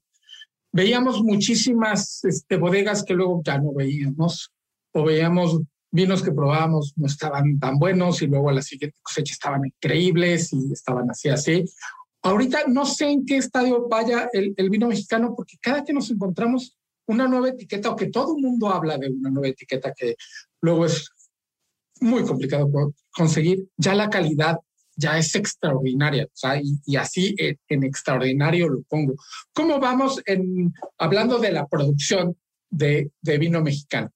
[0.72, 4.52] Veíamos muchísimas este, bodegas que luego ya no veíamos,
[4.94, 9.34] o veíamos vinos que probábamos no estaban tan buenos y luego a la siguiente cosecha
[9.34, 11.66] estaban increíbles y estaban así, así.
[12.22, 16.12] Ahorita no sé en qué estadio vaya el, el vino mexicano porque cada que nos
[16.12, 20.16] encontramos una nueva etiqueta o que todo el mundo habla de una nueva etiqueta que
[20.62, 21.10] luego es
[22.02, 22.70] muy complicado
[23.12, 24.58] conseguir, ya la calidad
[24.96, 26.28] ya es extraordinaria,
[26.86, 29.16] y, así en, extraordinario lo pongo.
[29.54, 32.36] ¿Cómo vamos en, hablando de la producción
[32.70, 34.12] de, de vino mexicano?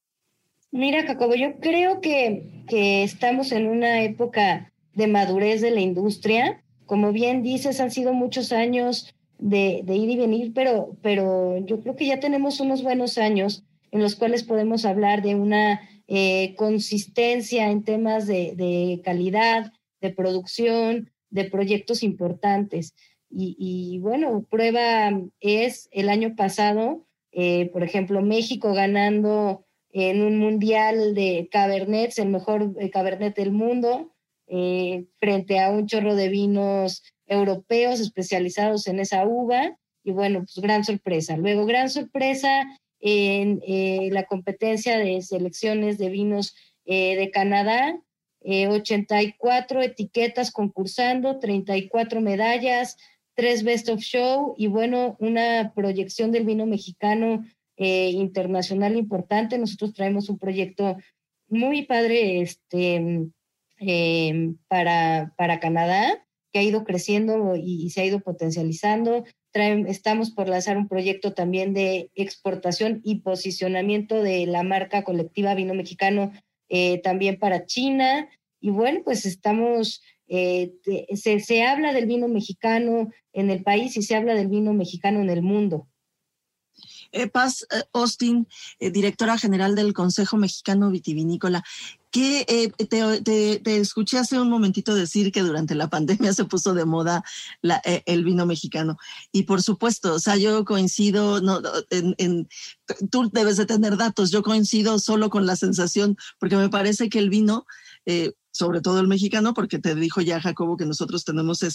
[0.73, 6.63] Mira, Jacobo, yo creo que, que estamos en una época de madurez de la industria.
[6.87, 11.95] Como bien dices, han sido muchos años de, ir y venir, pero, pero yo creo
[11.95, 17.69] que ya tenemos unos buenos años en los cuales podemos hablar de una eh, consistencia
[17.69, 22.95] en temas de, de calidad, de producción, de proyectos importantes.
[23.29, 31.15] Y, bueno, prueba es el año pasado, eh, por ejemplo, México ganando en un mundial
[31.15, 34.11] de Cabernet, el mejor eh, Cabernet del mundo,
[34.47, 39.77] eh, frente a un chorro de vinos europeos especializados en esa uva.
[40.03, 41.37] y bueno, pues gran sorpresa.
[41.37, 42.65] Luego, gran sorpresa
[42.99, 47.99] en eh, la competencia de selecciones de vinos eh, de Canadá,
[48.41, 52.97] 84 eh, etiquetas concursando, 34 medallas,
[53.35, 57.43] tres Best of Show y bueno, una proyección del vino mexicano
[57.77, 59.57] internacional importante.
[59.57, 60.97] Nosotros traemos un proyecto
[61.47, 63.29] muy padre este,
[64.67, 69.25] para, para Canadá que ha ido creciendo y, se ha ido potencializando.
[69.53, 75.73] estamos por lanzar un proyecto también de exportación y posicionamiento de la marca colectiva Vino
[75.73, 76.31] Mexicano
[76.69, 78.29] eh, también para China.
[78.61, 80.73] Y bueno, pues estamos, eh,
[81.15, 85.21] se, se habla del vino mexicano en el país y se habla del vino mexicano
[85.21, 85.87] en el mundo.
[87.13, 88.47] Eh, Paz Austin,
[88.79, 91.63] directora general del Consejo Mexicano Vitivinícola
[92.13, 92.71] que eh,
[93.59, 97.23] te, escuché hace un momentito decir que durante la pandemia se puso de moda
[97.63, 98.97] eh, el vino mexicano.
[99.31, 102.47] Y por supuesto, o sea, yo coincido, no, en,
[103.09, 107.19] tú debes de tener datos, yo coincido solo con la sensación, porque me parece que
[107.19, 107.65] el vino...
[108.05, 111.69] Eh, sobre todo el mexicano, porque te dijo ya Jacobo que nosotros tenemos e,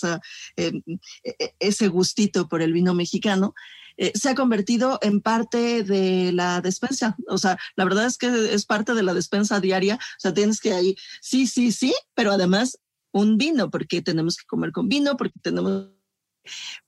[0.57, 3.53] e, ese gustito por el vino mexicano.
[3.99, 7.17] Eh, se ha convertido en parte de la despensa.
[7.29, 9.97] O sea, la verdad es que es parte de la despensa diaria.
[9.97, 12.79] O sea, tienes que ahí, sí, sí, sí, pero además
[13.13, 15.89] un vino, porque tenemos que comer con vino, porque tenemos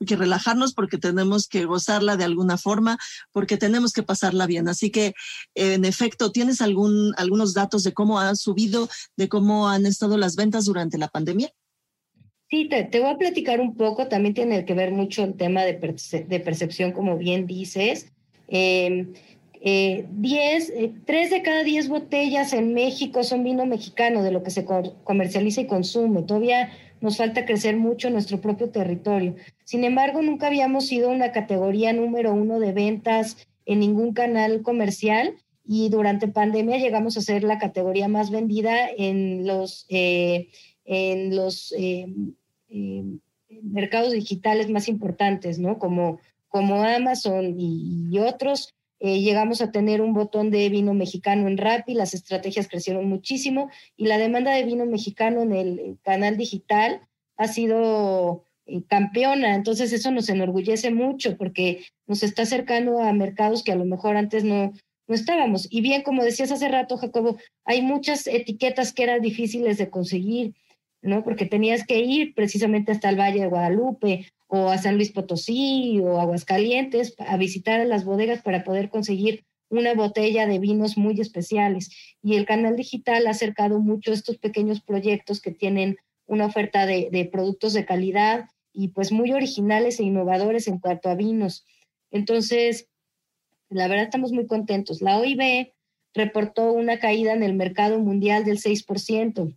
[0.06, 2.98] que relajarnos porque tenemos que gozarla de alguna forma,
[3.32, 4.68] porque tenemos que pasarla bien.
[4.68, 5.12] Así que,
[5.54, 10.36] en efecto, ¿tienes algún, algunos datos de cómo ha subido, de cómo han estado las
[10.36, 11.52] ventas durante la pandemia?
[12.50, 15.74] Sí, te, voy a platicar un poco, también tiene que ver mucho el tema de,
[15.74, 18.10] percepción, como bien dices.
[18.48, 19.12] Em,
[19.60, 24.42] eh, diez, eh, tres de cada diez botellas en México son vino mexicano, de lo
[24.42, 26.22] que se comercializa y consume.
[26.22, 29.36] Todavía nos falta crecer mucho en nuestro propio territorio.
[29.62, 35.36] Sin embargo, nunca habíamos sido una categoría número uno de ventas en ningún canal comercial
[35.64, 40.48] y durante pandemia llegamos a ser la categoría más vendida en los, eh,
[40.84, 41.72] en los
[42.70, 43.04] eh,
[43.62, 45.78] mercados digitales más importantes, ¿no?
[45.78, 48.74] Como, como Amazon y, otros.
[49.00, 53.70] Eh, llegamos a tener un botón de vino mexicano en Rappi, las estrategias crecieron muchísimo
[53.96, 57.00] y la demanda de vino mexicano en el canal digital
[57.38, 59.54] ha sido eh, campeona.
[59.54, 64.16] Entonces eso nos enorgullece mucho porque nos está acercando a mercados que a lo mejor
[64.16, 64.72] antes no,
[65.08, 65.66] no estábamos.
[65.70, 70.54] Y bien, como decías hace rato, Jacobo, hay muchas etiquetas que eran difíciles de conseguir.
[71.02, 71.22] ¿No?
[71.24, 76.00] Porque tenías que ir precisamente hasta el Valle de Guadalupe o a San Luis Potosí
[76.00, 81.90] o Aguascalientes a visitar las bodegas para poder conseguir una botella de vinos muy especiales.
[82.22, 87.08] Y el canal digital ha acercado mucho estos pequeños proyectos que tienen una oferta de,
[87.10, 91.64] de productos de calidad y pues muy originales e innovadores en cuanto a vinos.
[92.10, 92.88] Entonces,
[93.68, 95.00] la verdad estamos muy contentos.
[95.00, 95.72] La OIB
[96.14, 99.54] reportó una caída en el mercado mundial del 6%.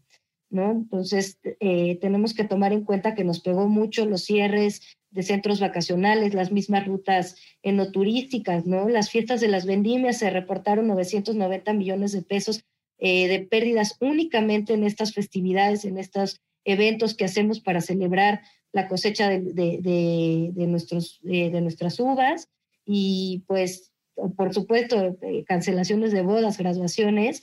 [0.53, 5.59] Entonces, eh, tenemos que tomar en cuenta que nos pegó mucho los cierres de centros
[5.59, 8.87] vacacionales, las mismas rutas enoturísticas, ¿no?
[8.89, 12.63] Las fiestas de las vendimias se reportaron 990 millones de pesos
[12.99, 18.87] eh, de pérdidas únicamente en estas festividades, en estos eventos que hacemos para celebrar la
[18.87, 22.49] cosecha de, nuestros, eh, de nuestras uvas
[22.85, 23.91] y pues,
[24.37, 27.41] por supuesto, cancelaciones de bodas, graduaciones,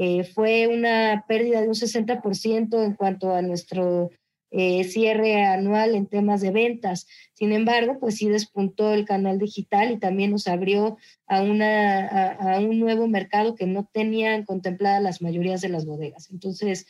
[0.00, 4.10] eh, fue una pérdida de un 60% en cuanto a nuestro
[4.52, 7.08] eh, cierre anual en temas de ventas.
[7.34, 12.60] Sin embargo, pues sí despuntó el canal digital y también nos abrió a, una, a,
[12.60, 16.30] un nuevo mercado que no tenían contemplada las mayorías de las bodegas.
[16.30, 16.86] Entonces,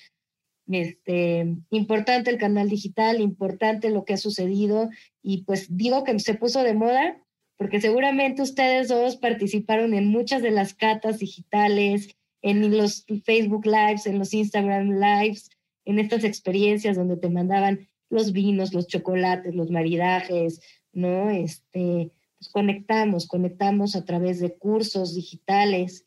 [0.70, 4.90] este, importante el canal digital, importante lo que ha sucedido
[5.22, 7.16] y pues digo que se puso de moda
[7.56, 14.06] porque seguramente ustedes dos participaron en muchas de las catas digitales, en los Facebook Lives,
[14.06, 15.50] en los Instagram Lives,
[15.84, 20.60] en estas experiencias donde te mandaban los vinos, los chocolates, los maridajes,
[20.92, 21.30] ¿no?
[21.30, 26.06] Este, pues conectamos, conectamos a través de cursos digitales.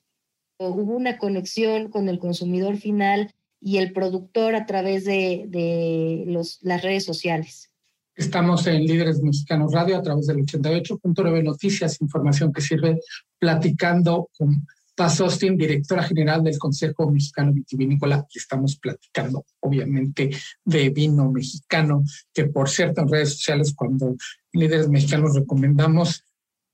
[0.57, 6.59] Hubo una conexión con el consumidor final y el productor a través de, de los,
[6.61, 7.71] las redes sociales.
[8.15, 12.99] Estamos en Líderes Mexicanos Radio a través del 88.9 Noticias, información que sirve
[13.39, 14.67] platicando con
[15.01, 20.29] Paz Austin, directora general del Consejo Mexicano Vitivinícola, y estamos platicando, obviamente,
[20.63, 24.15] de vino mexicano, que por cierto, en redes sociales, cuando
[24.53, 26.23] líderes mexicanos recomendamos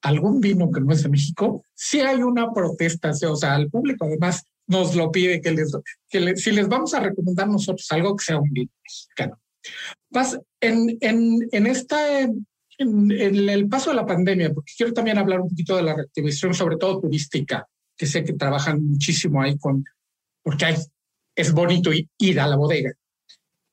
[0.01, 4.03] algún vino que no es de México, sí hay una protesta, o sea, al público
[4.03, 5.71] además nos lo pide que les,
[6.09, 9.39] que si les vamos a recomendar nosotros algo que sea un vino mexicano.
[10.59, 11.97] En, en, en esta
[12.77, 13.09] en,
[13.49, 16.75] el paso de la pandemia, porque quiero también hablar un poquito de la reactivación, sobre
[16.75, 17.65] todo turística,
[17.97, 19.83] que sé que trabajan muchísimo ahí con,
[20.43, 20.75] porque hay,
[21.35, 22.93] es bonito ir a la bodega.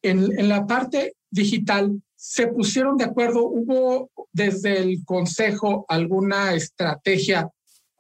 [0.03, 7.51] En, en la parte digital se pusieron de acuerdo, hubo desde el Consejo alguna estrategia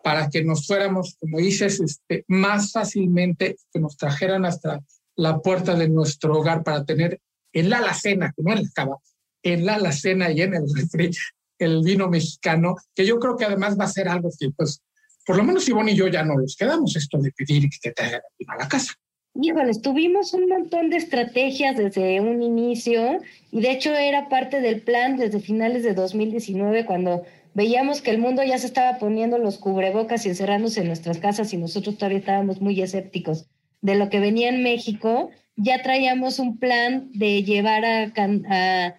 [0.02, 4.80] para que nos fuéramos, como dices, este, más fácilmente, que nos trajeran hasta
[5.16, 7.20] la puerta de nuestro hogar para tener
[7.52, 8.98] en la alacena, que no en la cava,
[9.42, 11.10] en la alacena y en el refri,
[11.58, 14.82] el vino mexicano, que yo creo que además va a ser algo que, pues,
[15.24, 17.92] por lo menos Ivonne y yo ya no nos quedamos esto de pedir que te
[17.92, 18.92] traigan a la casa.
[19.40, 23.18] Híjoles, tuvimos un montón de estrategias desde un inicio
[23.50, 28.18] y de hecho era parte del plan desde finales de 2019 cuando veíamos que el
[28.18, 32.18] mundo ya se estaba poniendo los cubrebocas y encerrándose en nuestras casas y nosotros todavía
[32.18, 33.46] estábamos muy escépticos
[33.84, 38.94] de lo que venía en México, ya traíamos un plan de llevar a,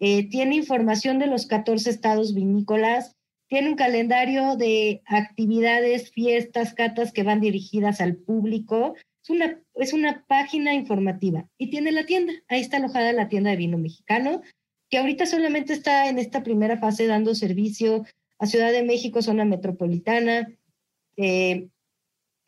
[0.02, 3.16] eh, tiene información de los 14 estados vinícolas,
[3.48, 8.96] tiene un calendario de actividades, fiestas, catas que van dirigidas al público.
[9.24, 12.34] Es una, es una página informativa y tiene la tienda.
[12.50, 14.42] Ahí está alojada la tienda de vino mexicano,
[14.90, 18.06] que ahorita solamente está en esta primera fase dando servicio
[18.40, 20.52] a Ciudad de México, zona metropolitana,
[21.16, 21.70] eh,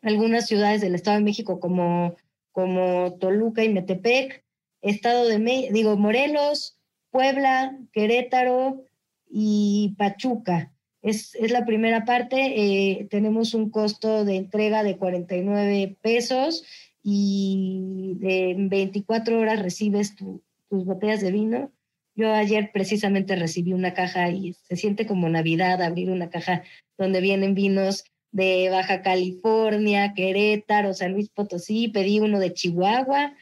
[0.06, 2.14] algunas ciudades del Estado de México como,
[2.52, 4.44] como Toluca y Metepec,
[4.80, 6.78] Estado de digo Morelos,
[7.10, 8.84] Puebla, Querétaro
[9.28, 10.72] y Pachuca.
[11.02, 12.36] Es, la primera parte.
[12.36, 16.64] Eh, tenemos un costo de entrega de 49 pesos
[17.02, 21.72] y en 24 horas recibes tus botellas de vino.
[22.14, 26.62] Yo ayer precisamente recibí una caja y se siente como Navidad abrir una caja
[26.96, 28.04] donde vienen vinos
[28.36, 33.34] de Baja California, Querétaro, San Luis Potosí, pedí uno de Chihuahua,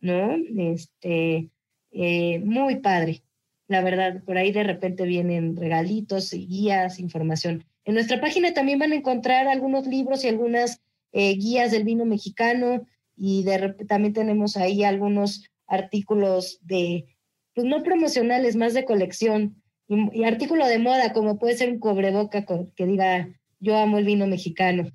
[0.00, 0.36] ¿no?
[0.56, 1.50] Este,
[1.92, 3.22] eh, muy padre
[3.70, 7.64] la verdad, por ahí de repente vienen regalitos guías, información.
[7.84, 10.80] En nuestra página también van a encontrar algunos libros y algunas
[11.12, 12.84] eh, guías del vino mexicano
[13.16, 13.44] y
[13.86, 17.06] también tenemos ahí algunos artículos de,
[17.54, 21.78] pues no promocionales, más de colección y, y artículo de moda, como puede ser un
[21.78, 23.28] cobreboca que diga
[23.60, 24.90] yo amo el vino mexicano.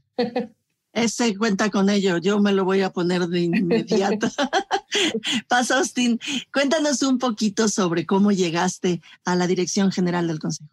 [0.95, 4.28] Ese cuenta con ello, yo me lo voy a poner de inmediato.
[5.49, 6.20] Paz Austin,
[6.53, 10.70] cuéntanos un poquito sobre cómo llegaste a la dirección general del Consejo.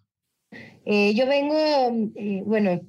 [0.84, 1.56] Eh, yo vengo,
[2.14, 2.82] eh, bueno,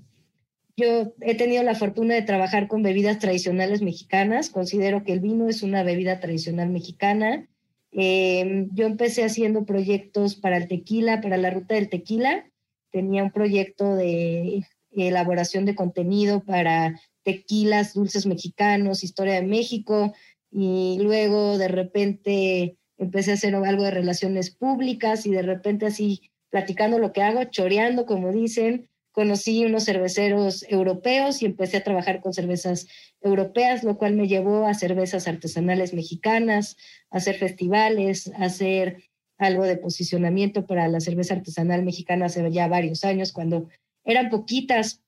[0.78, 4.50] yo he tenido la fortuna de trabajar con bebidas tradicionales mexicanas.
[4.50, 7.48] Considero que el vino es una bebida tradicional mexicana.
[7.92, 12.46] Eh, yo empecé haciendo proyectos para el tequila, para la ruta del tequila.
[12.92, 20.14] Tenía un proyecto de elaboración de contenido para tequilas, dulces mexicanos, historia de México,
[20.52, 26.32] y luego de repente empecé a hacer algo de relaciones públicas y de repente así
[26.50, 32.22] platicando lo que hago, choreando, como dicen, conocí unos cerveceros europeos y empecé a trabajar
[32.22, 32.88] con cervezas
[33.22, 36.78] europeas, lo cual me llevó a cervezas artesanales mexicanas,
[37.10, 39.04] a hacer festivales, a hacer
[39.38, 43.70] algo de posicionamiento para la cerveza artesanal mexicana hace ya varios años, cuando
[44.04, 45.02] eran poquitas,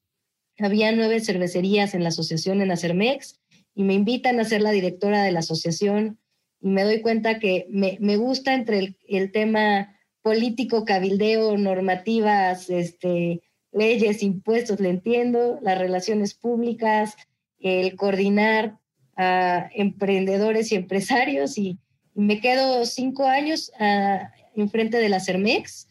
[0.60, 3.40] había nueve cervecerías en la asociación en Acermex
[3.74, 6.18] y me invitan a ser la directora de la asociación.
[6.62, 13.42] Y me doy cuenta que me, me gusta entre el, tema político, cabildeo, normativas, este,
[13.72, 17.16] leyes, impuestos, le entiendo, las relaciones públicas,
[17.60, 18.80] el coordinar
[19.18, 21.58] a emprendedores y empresarios.
[21.58, 21.78] Y,
[22.18, 24.26] me quedo cinco años uh,
[24.56, 25.90] enfrente de la Cermex.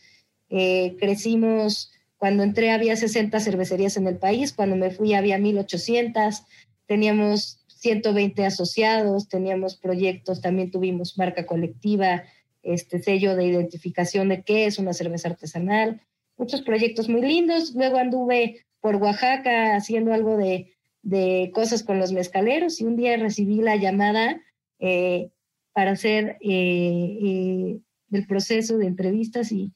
[0.49, 1.94] Eh, crecimos
[2.25, 6.43] cuando entré había 60 cervecerías en el país, cuando me fui había 1800,
[6.87, 12.23] teníamos 120 asociados, teníamos proyectos, también tuvimos marca colectiva,
[12.63, 16.01] este sello de identificación de qué es una cerveza artesanal,
[16.39, 17.75] muchos proyectos muy lindos.
[17.75, 20.73] Luego anduve por Oaxaca haciendo algo de,
[21.03, 24.41] de cosas con los mezcaleros y un día recibí la llamada
[24.79, 25.29] eh,
[25.75, 27.81] para hacer eh, eh,
[28.13, 29.75] el proceso de entrevistas y,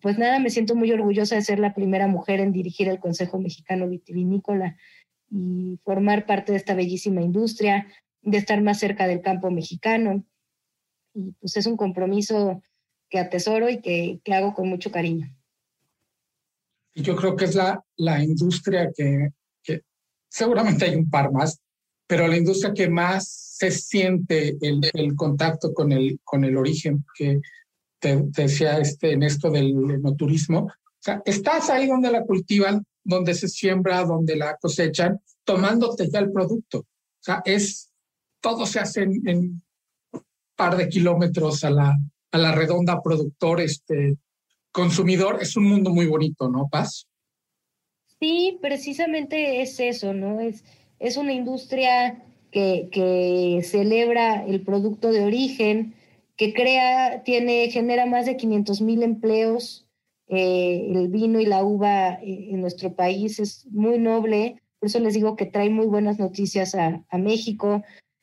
[0.00, 3.40] pues nada, me siento muy orgullosa de ser la primera mujer en dirigir el Consejo
[3.40, 4.76] Mexicano Vitivinícola
[5.30, 7.86] y formar parte de esta bellísima industria,
[8.22, 10.24] de estar más cerca del campo mexicano.
[11.14, 12.62] Y pues es un compromiso
[13.08, 15.34] que atesoro y que, hago con mucho cariño.
[16.94, 19.30] Yo creo que es la, industria que,
[20.28, 21.60] seguramente hay un par más,
[22.06, 27.04] pero la industria que más se siente el, el contacto con el, con el origen,
[27.16, 27.40] que
[28.00, 33.34] te, decía este, en esto del enoturismo, o sea, estás ahí donde la cultivan, donde
[33.34, 36.80] se siembra, donde la cosechan, tomándote ya el producto.
[36.80, 37.90] O sea, es,
[38.40, 39.62] todo se hace en, en
[40.56, 41.96] par de kilómetros a la,
[42.32, 44.16] a la redonda productor, este,
[44.72, 45.38] consumidor.
[45.40, 47.06] Es un mundo muy bonito, ¿no, Paz?
[48.20, 50.40] Sí, precisamente es eso, ¿no?
[50.40, 50.64] Es,
[50.98, 55.94] es una industria que, que celebra el producto de origen,
[56.40, 59.86] que crea, tiene, genera más de 500 mil empleos.
[60.26, 65.00] Eh, el vino y la uva eh, en nuestro país es muy noble, por eso
[65.00, 67.82] les digo que trae muy buenas noticias a, a México,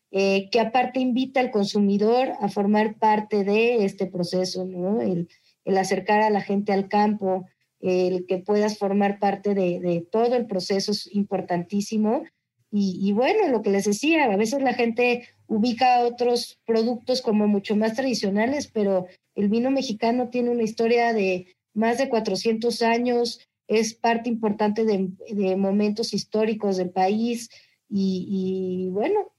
[0.09, 4.99] eh, que aparte invita al consumidor a formar parte de este proceso, ¿no?
[4.99, 5.29] El,
[5.63, 7.45] el acercar a la gente al campo,
[7.81, 12.23] el que puedas formar parte de, de todo el proceso es importantísimo.
[12.71, 17.47] Y, y, bueno, lo que les decía, a veces la gente ubica otros productos como
[17.47, 23.39] mucho más tradicionales, pero el vino mexicano tiene una historia de más de 400 años,
[23.67, 27.49] es parte importante de, momentos históricos del país
[27.89, 29.31] y bueno,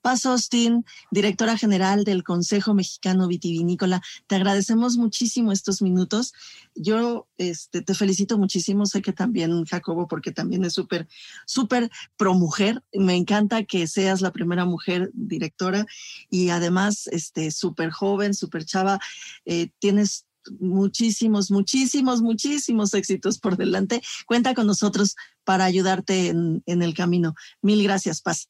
[0.00, 6.34] Paz Austin, directora general del Consejo Mexicano Vitivinícola, te agradecemos muchísimo estos minutos.
[6.74, 11.08] Yo este, te felicito muchísimo, sé que también Jacobo, porque también es súper,
[11.46, 12.82] súper pro mujer.
[12.92, 15.86] Me encanta que seas la primera mujer directora
[16.30, 18.98] y además este, súper joven, súper chava.
[19.44, 20.26] Eh, tienes
[20.60, 24.02] muchísimos, muchísimos, muchísimos éxitos por delante.
[24.26, 27.34] Cuenta con nosotros para ayudarte en, en el camino.
[27.62, 28.48] Mil gracias, Paz.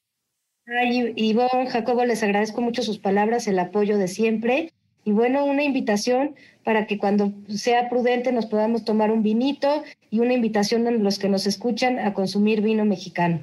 [0.66, 4.72] Ay, Ivonne, Jacobo, les agradezco mucho sus palabras, el apoyo de siempre.
[5.04, 10.20] Y bueno, una invitación para que cuando sea prudente nos podamos tomar un vinito y
[10.20, 13.40] una invitación a los que nos escuchan a consumir vino mexicano.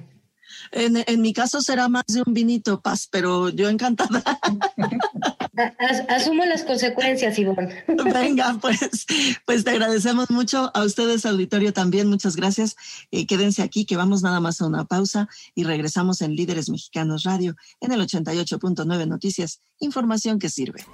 [0.71, 4.23] En, en mi caso será más de un vinito, Paz, pero yo encantada.
[5.77, 7.83] As, asumo las consecuencias, Ivonne.
[8.13, 9.05] Venga, pues,
[9.45, 10.71] pues te agradecemos mucho.
[10.73, 12.07] A ustedes, auditorio, también.
[12.07, 12.75] Muchas gracias.
[13.11, 17.23] Eh, quédense aquí, que vamos nada más a una pausa y regresamos en Líderes Mexicanos
[17.23, 19.61] Radio en el 88.9 Noticias.
[19.79, 20.85] Información que sirve.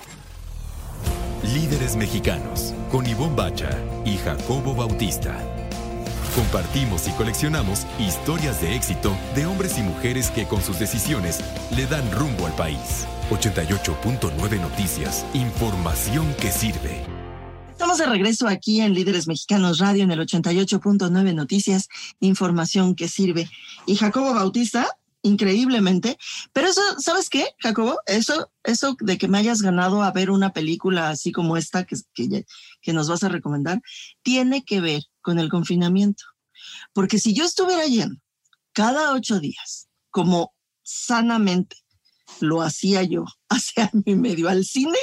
[1.54, 3.70] Líderes Mexicanos con Ivonne Bacha
[4.06, 5.57] y Jacobo Bautista.
[6.38, 11.40] Compartimos y coleccionamos historias de éxito de hombres y mujeres que con sus decisiones
[11.76, 13.08] le dan rumbo al país.
[13.32, 17.04] 88.9 Noticias, información que sirve.
[17.72, 21.88] Estamos de regreso aquí en Líderes Mexicanos Radio en el 88.9 Noticias,
[22.20, 23.50] información que sirve.
[23.88, 26.20] Y Jacobo Bautista, increíblemente,
[26.54, 27.98] pero eso, ¿sabes qué, Jacobo?
[28.06, 31.96] Eso, eso de que me hayas ganado a ver una película así como esta que,
[32.14, 32.46] que,
[32.80, 33.82] que nos vas a recomendar,
[34.22, 36.24] tiene que ver con el confinamiento.
[36.94, 38.16] Porque si yo estuviera yendo
[38.72, 40.54] cada ocho días, como
[40.84, 41.76] sanamente
[42.40, 44.98] lo hacía yo hace año y medio al cine,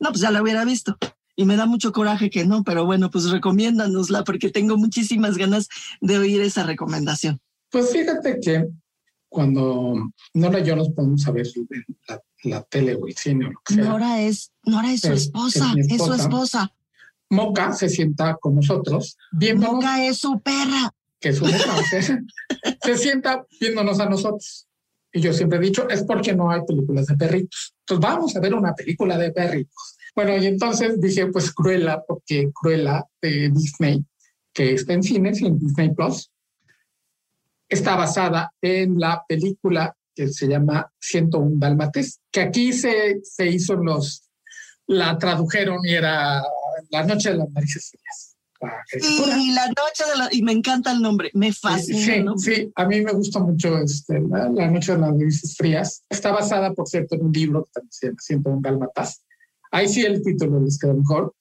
[0.00, 0.98] no, pues ya la hubiera visto.
[1.36, 5.68] Y me da mucho coraje que no, pero bueno, pues recomiéndanosla porque tengo muchísimas ganas
[6.00, 7.40] de oír esa recomendación.
[7.70, 8.66] Pues fíjate que
[9.28, 11.46] cuando Nora y yo nos podemos a ver
[12.08, 13.84] la, la, tele o el cine o lo que sea.
[13.84, 16.74] Nora es, Nora es su es, esposa, es, es, su esposa.
[17.30, 19.76] Moca se sienta con nosotros viéndonos.
[19.76, 20.92] Moca es su perra.
[21.20, 22.20] Que es su se,
[22.82, 24.66] se sienta viéndonos a nosotros.
[25.12, 27.74] Y yo siempre he dicho, es porque no hay películas de perritos.
[27.80, 29.96] Entonces vamos a ver una película de perritos.
[30.14, 34.04] Bueno, y entonces dije, pues Cruella, porque Cruella de Disney,
[34.52, 36.30] que está en cines y en Disney Plus,
[37.68, 43.74] está basada en la película que se llama 101 Dálmates, que aquí se, se hizo
[43.74, 44.22] los,
[44.86, 46.42] la tradujeron y era
[46.94, 48.30] La Noche de las Narices Frías.
[48.86, 52.32] Sí, la noche de la, y me encanta el nombre, me fascina.
[52.38, 56.02] Sí, sí, a mí me gusta mucho este, la, la, noche de las narices frías.
[56.08, 59.22] Está basada, por cierto, en un libro que también se llama Siento un Galmatas.
[59.70, 61.34] Ahí sí el título les queda mejor.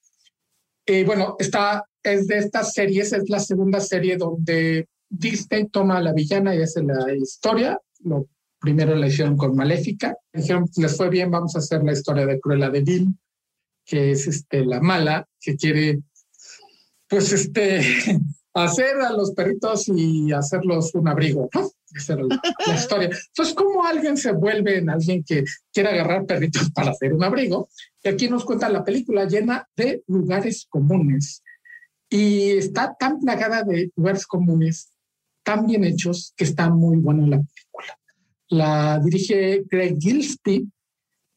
[0.86, 6.02] Y bueno, está, es de estas series, es la segunda serie donde Disney toma a
[6.02, 8.28] la villana y hace la historia lo
[8.60, 10.16] primero la hicieron con Maléfica.
[10.32, 13.08] Dijeron, les fue bien, vamos a hacer la historia de Cruella de Vil,
[13.86, 16.00] que es este, la mala, que quiere,
[17.08, 17.82] pues, este,
[18.54, 21.72] hacer a los perritos y hacerlos un abrigo, ¿no?
[21.96, 23.10] Esa era la, la historia.
[23.10, 27.70] Entonces, ¿cómo alguien se vuelve en alguien que quiere agarrar perritos para hacer un abrigo?
[28.04, 31.44] Y aquí nos cuenta la película llena de lugares comunes.
[32.10, 34.92] Y está tan plagada de lugares comunes,
[35.44, 38.00] tan bien hechos, que está muy buena la película.
[38.50, 40.70] La dirige Greg Gilsty,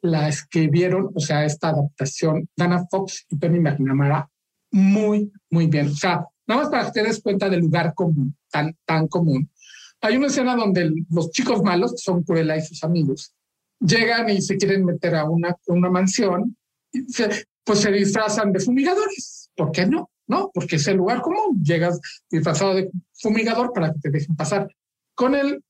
[0.03, 4.29] la escribieron, o sea, esta adaptación, Dana Fox y Penny McNamara,
[4.71, 5.89] muy, muy bien.
[5.89, 9.51] O sea, nada más para que te des cuenta del lugar común, tan, tan común.
[10.01, 13.35] Hay una escena donde los chicos malos, que son Cruella y sus amigos,
[13.81, 16.57] llegan y se quieren meter a una, una mansión,
[17.09, 19.51] se, pues se disfrazan de fumigadores.
[19.57, 20.11] ¿Por qué no?
[20.29, 21.63] No, porque es el lugar común.
[21.63, 24.69] Llegas disfrazado de fumigador para que te dejen pasar.
[25.15, 25.63] Con el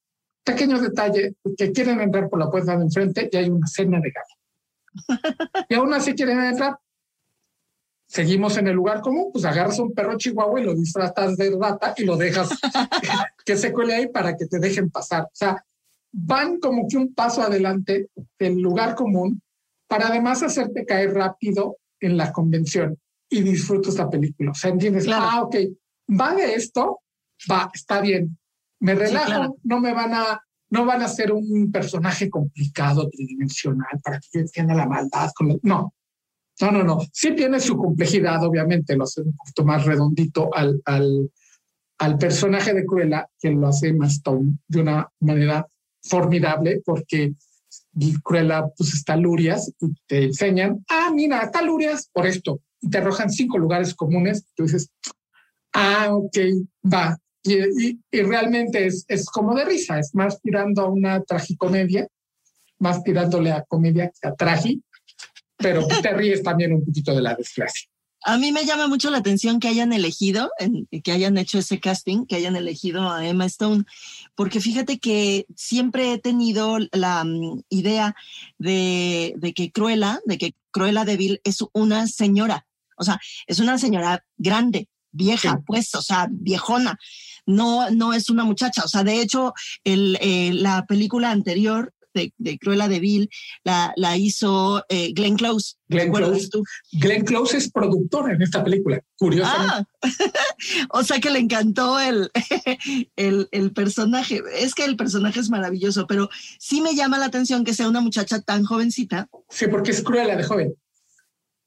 [0.46, 4.12] pequeño detalle que quieren entrar por la puerta de enfrente y hay una cena de
[4.12, 4.34] gato.
[5.68, 6.78] y aún así quieren entrar.
[8.08, 11.92] Seguimos en el lugar común, pues agarras un perro chihuahua y lo disfrazas de rata
[11.96, 12.48] y lo dejas
[13.44, 15.24] que se cuele ahí para que te dejen pasar.
[15.24, 15.62] O sea,
[16.12, 19.42] van como que un paso adelante del lugar común
[19.88, 22.96] para además hacerte caer rápido en la convención
[23.28, 24.52] y disfrutas la película.
[24.52, 25.26] O sea, entiendes, Claro.
[25.28, 25.56] ah, ok,
[26.18, 27.00] va de esto,
[27.50, 28.38] va, está bien.
[28.80, 29.56] Me relajo, claro.
[29.64, 34.40] no me van a, no van a ser un personaje complicado, tridimensional, para que yo
[34.40, 35.30] entienda la maldad.
[35.34, 35.94] Con no,
[36.60, 36.98] no, no, no.
[37.12, 41.30] Sí tiene su complejidad, obviamente, lo hace un poquito más redondito al, al,
[41.98, 45.66] al personaje de Cruella, que lo hace Stone de una manera
[46.02, 47.34] formidable, porque
[48.22, 52.98] Cruella pues está Lurias y te enseñan, ah, mira, está Lurias por esto, y te
[52.98, 54.90] arrojan cinco lugares comunes, tú dices,
[55.72, 56.36] ah, ok,
[56.92, 57.18] va.
[57.46, 57.54] Y,
[57.86, 62.08] y- y realmente es, es como de risa, es más tirando a una tragicomedia,
[62.78, 64.82] más tirándole a comedia que a tragi,
[65.56, 67.88] pero te ríes también un poquito de la desgracia.
[68.28, 70.50] A mí me llama mucho la atención que hayan elegido,
[71.04, 73.84] que hayan hecho ese casting, que hayan elegido a Emma Stone,
[74.34, 78.16] porque fíjate que siempre he tenido la mm, idea
[78.58, 82.66] de, de que Cruella, de que Cruella de Vil es una señora,
[82.96, 85.62] o sea, es una señora grande, vieja, Sí.
[85.66, 86.98] pues, o sea, viejona.
[87.46, 88.82] No, no es una muchacha.
[88.84, 93.30] O sea, de hecho, el, eh, la película anterior de, de Cruella de Vil
[93.62, 95.74] la, la hizo eh, Glenn Close.
[95.88, 96.48] ¿te Glenn Close.
[96.48, 96.64] tú?
[96.92, 99.88] Glenn Close es productor en esta película, curiosamente.
[100.02, 100.02] Ah,
[100.90, 102.30] o sea que le encantó el,
[103.16, 104.42] el, el personaje.
[104.58, 106.28] Es que el personaje es maravilloso, pero
[106.58, 109.28] sí me llama la atención que sea una muchacha tan jovencita.
[109.50, 110.74] Sí, porque es Cruella de joven.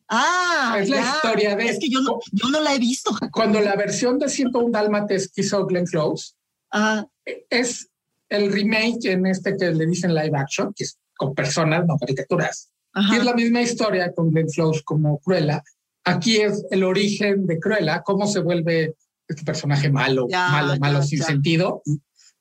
[0.10, 3.30] Ah, Es la historia de- Es que yo no, yo no la he visto, Jacob.
[3.32, 6.34] Cuando la versión de 101 Dálmates hizo Glenn Close
[6.72, 7.06] Ah,
[7.50, 7.90] es
[8.30, 12.70] el remake en este que le dicen live action, que es con personas, no caricaturas.
[12.94, 13.16] ajá.
[13.16, 15.62] Y es la misma historia con Glenn Close como Cruella.
[16.06, 18.96] Aquí es el origen de Cruella, cómo se vuelve
[19.28, 21.84] este personaje malo, Ya, malo, ya, malo, sin sentido.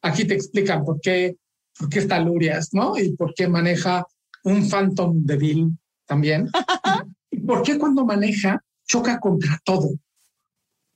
[0.00, 1.36] Aquí te explican por qué,
[1.78, 2.96] por qué está Lurias, ¿no?
[2.98, 4.06] Y por qué maneja
[4.44, 6.48] un Phantom de Bill también.
[7.48, 9.88] por qué cuando maneja choca contra todo.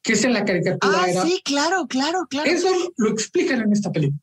[0.03, 1.22] Que es en la caricatura Ah, era.
[1.22, 2.50] sí, claro, claro, claro.
[2.50, 4.20] Eso lo explican en esta película.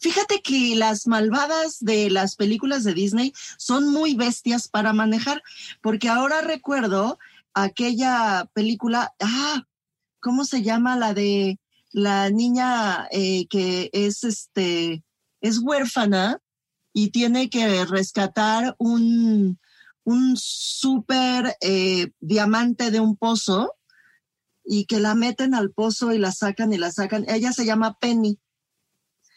[0.00, 5.42] Fíjate que las malvadas de las películas de Disney son muy bestias para manejar,
[5.82, 7.18] porque ahora recuerdo
[7.52, 9.64] aquella película, ah,
[10.20, 10.96] ¿cómo se llama?
[10.96, 11.58] La de
[11.90, 15.04] la niña eh, que es este,
[15.42, 16.38] es huérfana
[16.94, 19.58] y tiene que rescatar un,
[20.06, 23.74] un súper eh, diamante de un pozo
[24.64, 27.24] y que la meten al pozo y la sacan y la sacan.
[27.28, 28.38] Ella se llama Penny.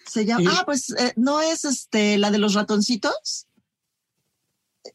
[0.05, 3.47] Se llama, Y- ah, pues eh, no es este la de los ratoncitos.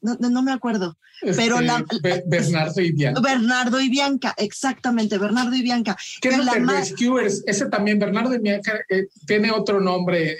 [0.01, 0.97] No, no, no me acuerdo.
[1.21, 3.21] Pero Este, la- Be- Bernardo y Bianca.
[3.21, 5.97] Bernardo y Bianca, exactamente, Bernardo y Bianca.
[6.21, 7.43] ¿Qué es que lo la Rescuers?
[7.47, 10.37] Ese también, Bernardo y Bianca, eh, tiene otro nombre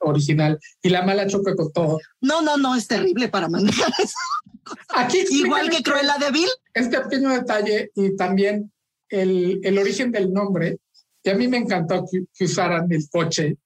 [0.00, 1.98] original y la mala choca con todo.
[2.20, 4.14] No, no, no, es terrible para manejar eso.
[4.90, 6.48] Aquí Igual que Cruella de Vil.
[6.74, 8.72] Este pequeño detalle y también
[9.08, 10.78] el, el origen del nombre.
[11.22, 13.56] Y a mí me encantó que, que usaran el coche,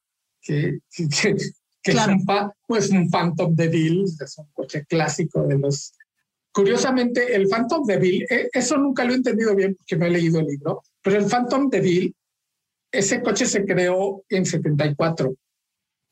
[0.41, 1.37] que, que, que-
[1.83, 2.15] que Claro.
[2.15, 5.93] es un, pues un Phantom de Bill, es un coche clásico de los...
[6.51, 10.11] Curiosamente, el Phantom de Bill, eh, eso nunca lo he entendido bien porque no he
[10.11, 12.17] leído el libro, pero el Phantom de Bill,
[12.91, 15.35] ese coche se creó en 74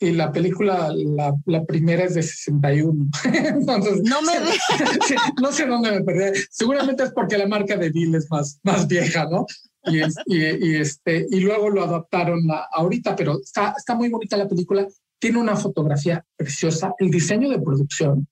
[0.03, 3.07] y la película, la, la primera es de 61.
[3.33, 4.33] Entonces, No me
[5.07, 6.39] Sí, no sé dónde me perdí.
[6.51, 9.47] Seguramente es porque la marca de Bill es más, más vieja, ¿no?
[9.85, 14.09] Y, es- y, y este, y luego lo adaptaron a- ahorita, pero está, está muy
[14.11, 14.87] bonita la película.
[15.21, 18.27] tiene una fotografía preciosa, el diseño de producción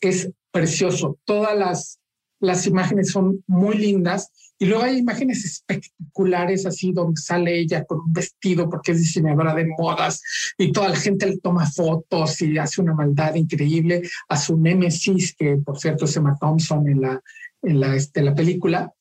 [0.00, 1.98] es precioso, todas las,
[2.40, 7.98] las imágenes son muy lindas y luego hay imágenes espectaculares así donde sale ella con
[8.00, 10.22] un vestido porque es diseñadora de modas
[10.56, 15.34] y toda la gente le toma fotos y hace una maldad increíble a su némesis,
[15.36, 17.20] que por cierto es Emma Thompson en la,
[17.62, 18.92] en la, este, la película.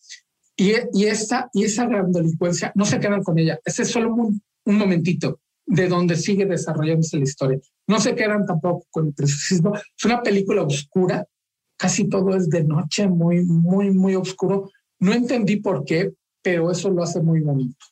[0.56, 3.60] Y, y, esa, y esa gran delincuencia, no se quedan con ella.
[3.66, 7.60] Ese es solo un, momentito de donde sigue desarrollándose la historia.
[7.88, 9.76] No se quedan tampoco con el preciosismo.
[9.76, 11.26] Es una película oscura,
[11.84, 14.72] casi todo es de noche, muy, muy, muy oscuro.
[15.00, 17.86] No entendí por qué, pero eso lo hace muy bonito.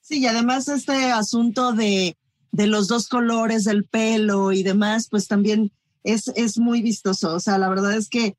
[0.00, 2.16] Sí, y además este asunto de,
[2.50, 5.70] de los dos colores del pelo y demás, pues también
[6.02, 7.32] es, es muy vistoso.
[7.32, 8.36] O sea, la verdad es que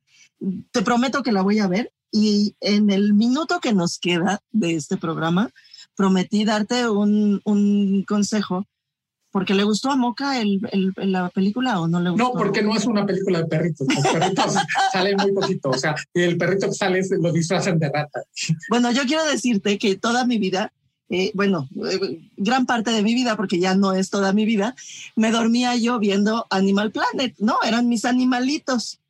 [0.70, 4.74] te prometo que la voy a ver y en el minuto que nos queda de
[4.74, 5.48] este programa,
[5.96, 8.66] prometí darte un, un consejo
[9.30, 12.24] porque le gustó a Moca el, el, la película o no le gustó?
[12.24, 13.86] No, porque no es una película de perritos.
[13.94, 14.54] Los perritos
[14.92, 15.70] salen muy poquito.
[15.70, 18.22] O sea, el perrito que sale lo disfrazan de rata.
[18.68, 20.72] Bueno, yo quiero decirte que toda mi vida,
[21.08, 24.74] eh, bueno, eh, gran parte de mi vida, porque ya no es toda mi vida,
[25.16, 27.58] me dormía yo viendo Animal Planet, ¿no?
[27.64, 29.00] Eran mis animalitos.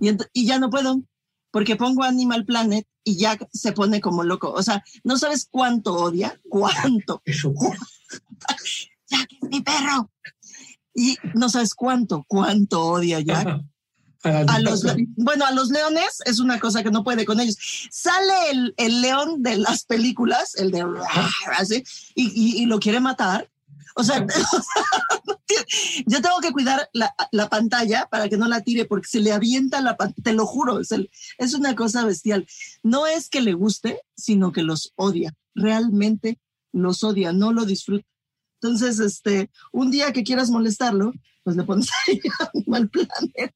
[0.00, 1.00] Y, y ya no puedo,
[1.52, 4.52] porque pongo Animal Planet y ya se pone como loco.
[4.52, 7.22] O sea, no sabes cuánto odia, cuánto.
[7.24, 7.54] Eso.
[9.10, 10.10] Jack es mi perro.
[10.94, 13.60] Y no sabes cuánto, cuánto odia Jack.
[14.22, 14.84] A los,
[15.16, 17.56] bueno, a los leones es una cosa que no puede con ellos.
[17.90, 20.84] Sale el, el león de las películas, el de
[21.56, 21.82] así,
[22.14, 23.48] y, y, y lo quiere matar.
[23.96, 24.26] O sea,
[26.06, 29.32] yo tengo que cuidar la, la, pantalla para que no la tire porque se le
[29.32, 32.46] avienta la pantalla, te lo juro, es, el, es una cosa bestial.
[32.82, 35.34] No es que le guste, sino que los odia.
[35.54, 36.38] Realmente
[36.72, 38.06] los odia, no lo disfruta.
[38.62, 42.20] Entonces, este, un día que quieras molestarlo, pues le pones ahí
[42.54, 43.54] Animal Planet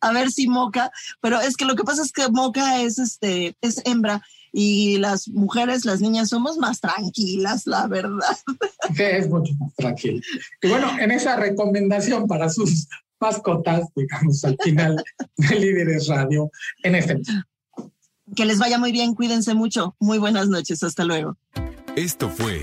[0.00, 0.90] a ver si Moca,
[1.20, 4.22] pero es que lo que pasa es que Moca es este, es hembra
[4.52, 8.36] y las mujeres, las niñas somos más tranquilas, la verdad.
[8.94, 10.20] Sí, es mucho más tranquilo.
[10.62, 12.86] Y bueno, en esa recomendación para sus
[13.18, 15.02] mascotas, digamos, al final
[15.38, 16.52] de Líderes Radio,
[16.84, 17.20] en este.
[18.36, 19.96] Que les vaya muy bien, cuídense mucho.
[19.98, 21.36] Muy buenas noches, hasta luego.
[21.96, 22.62] Esto fue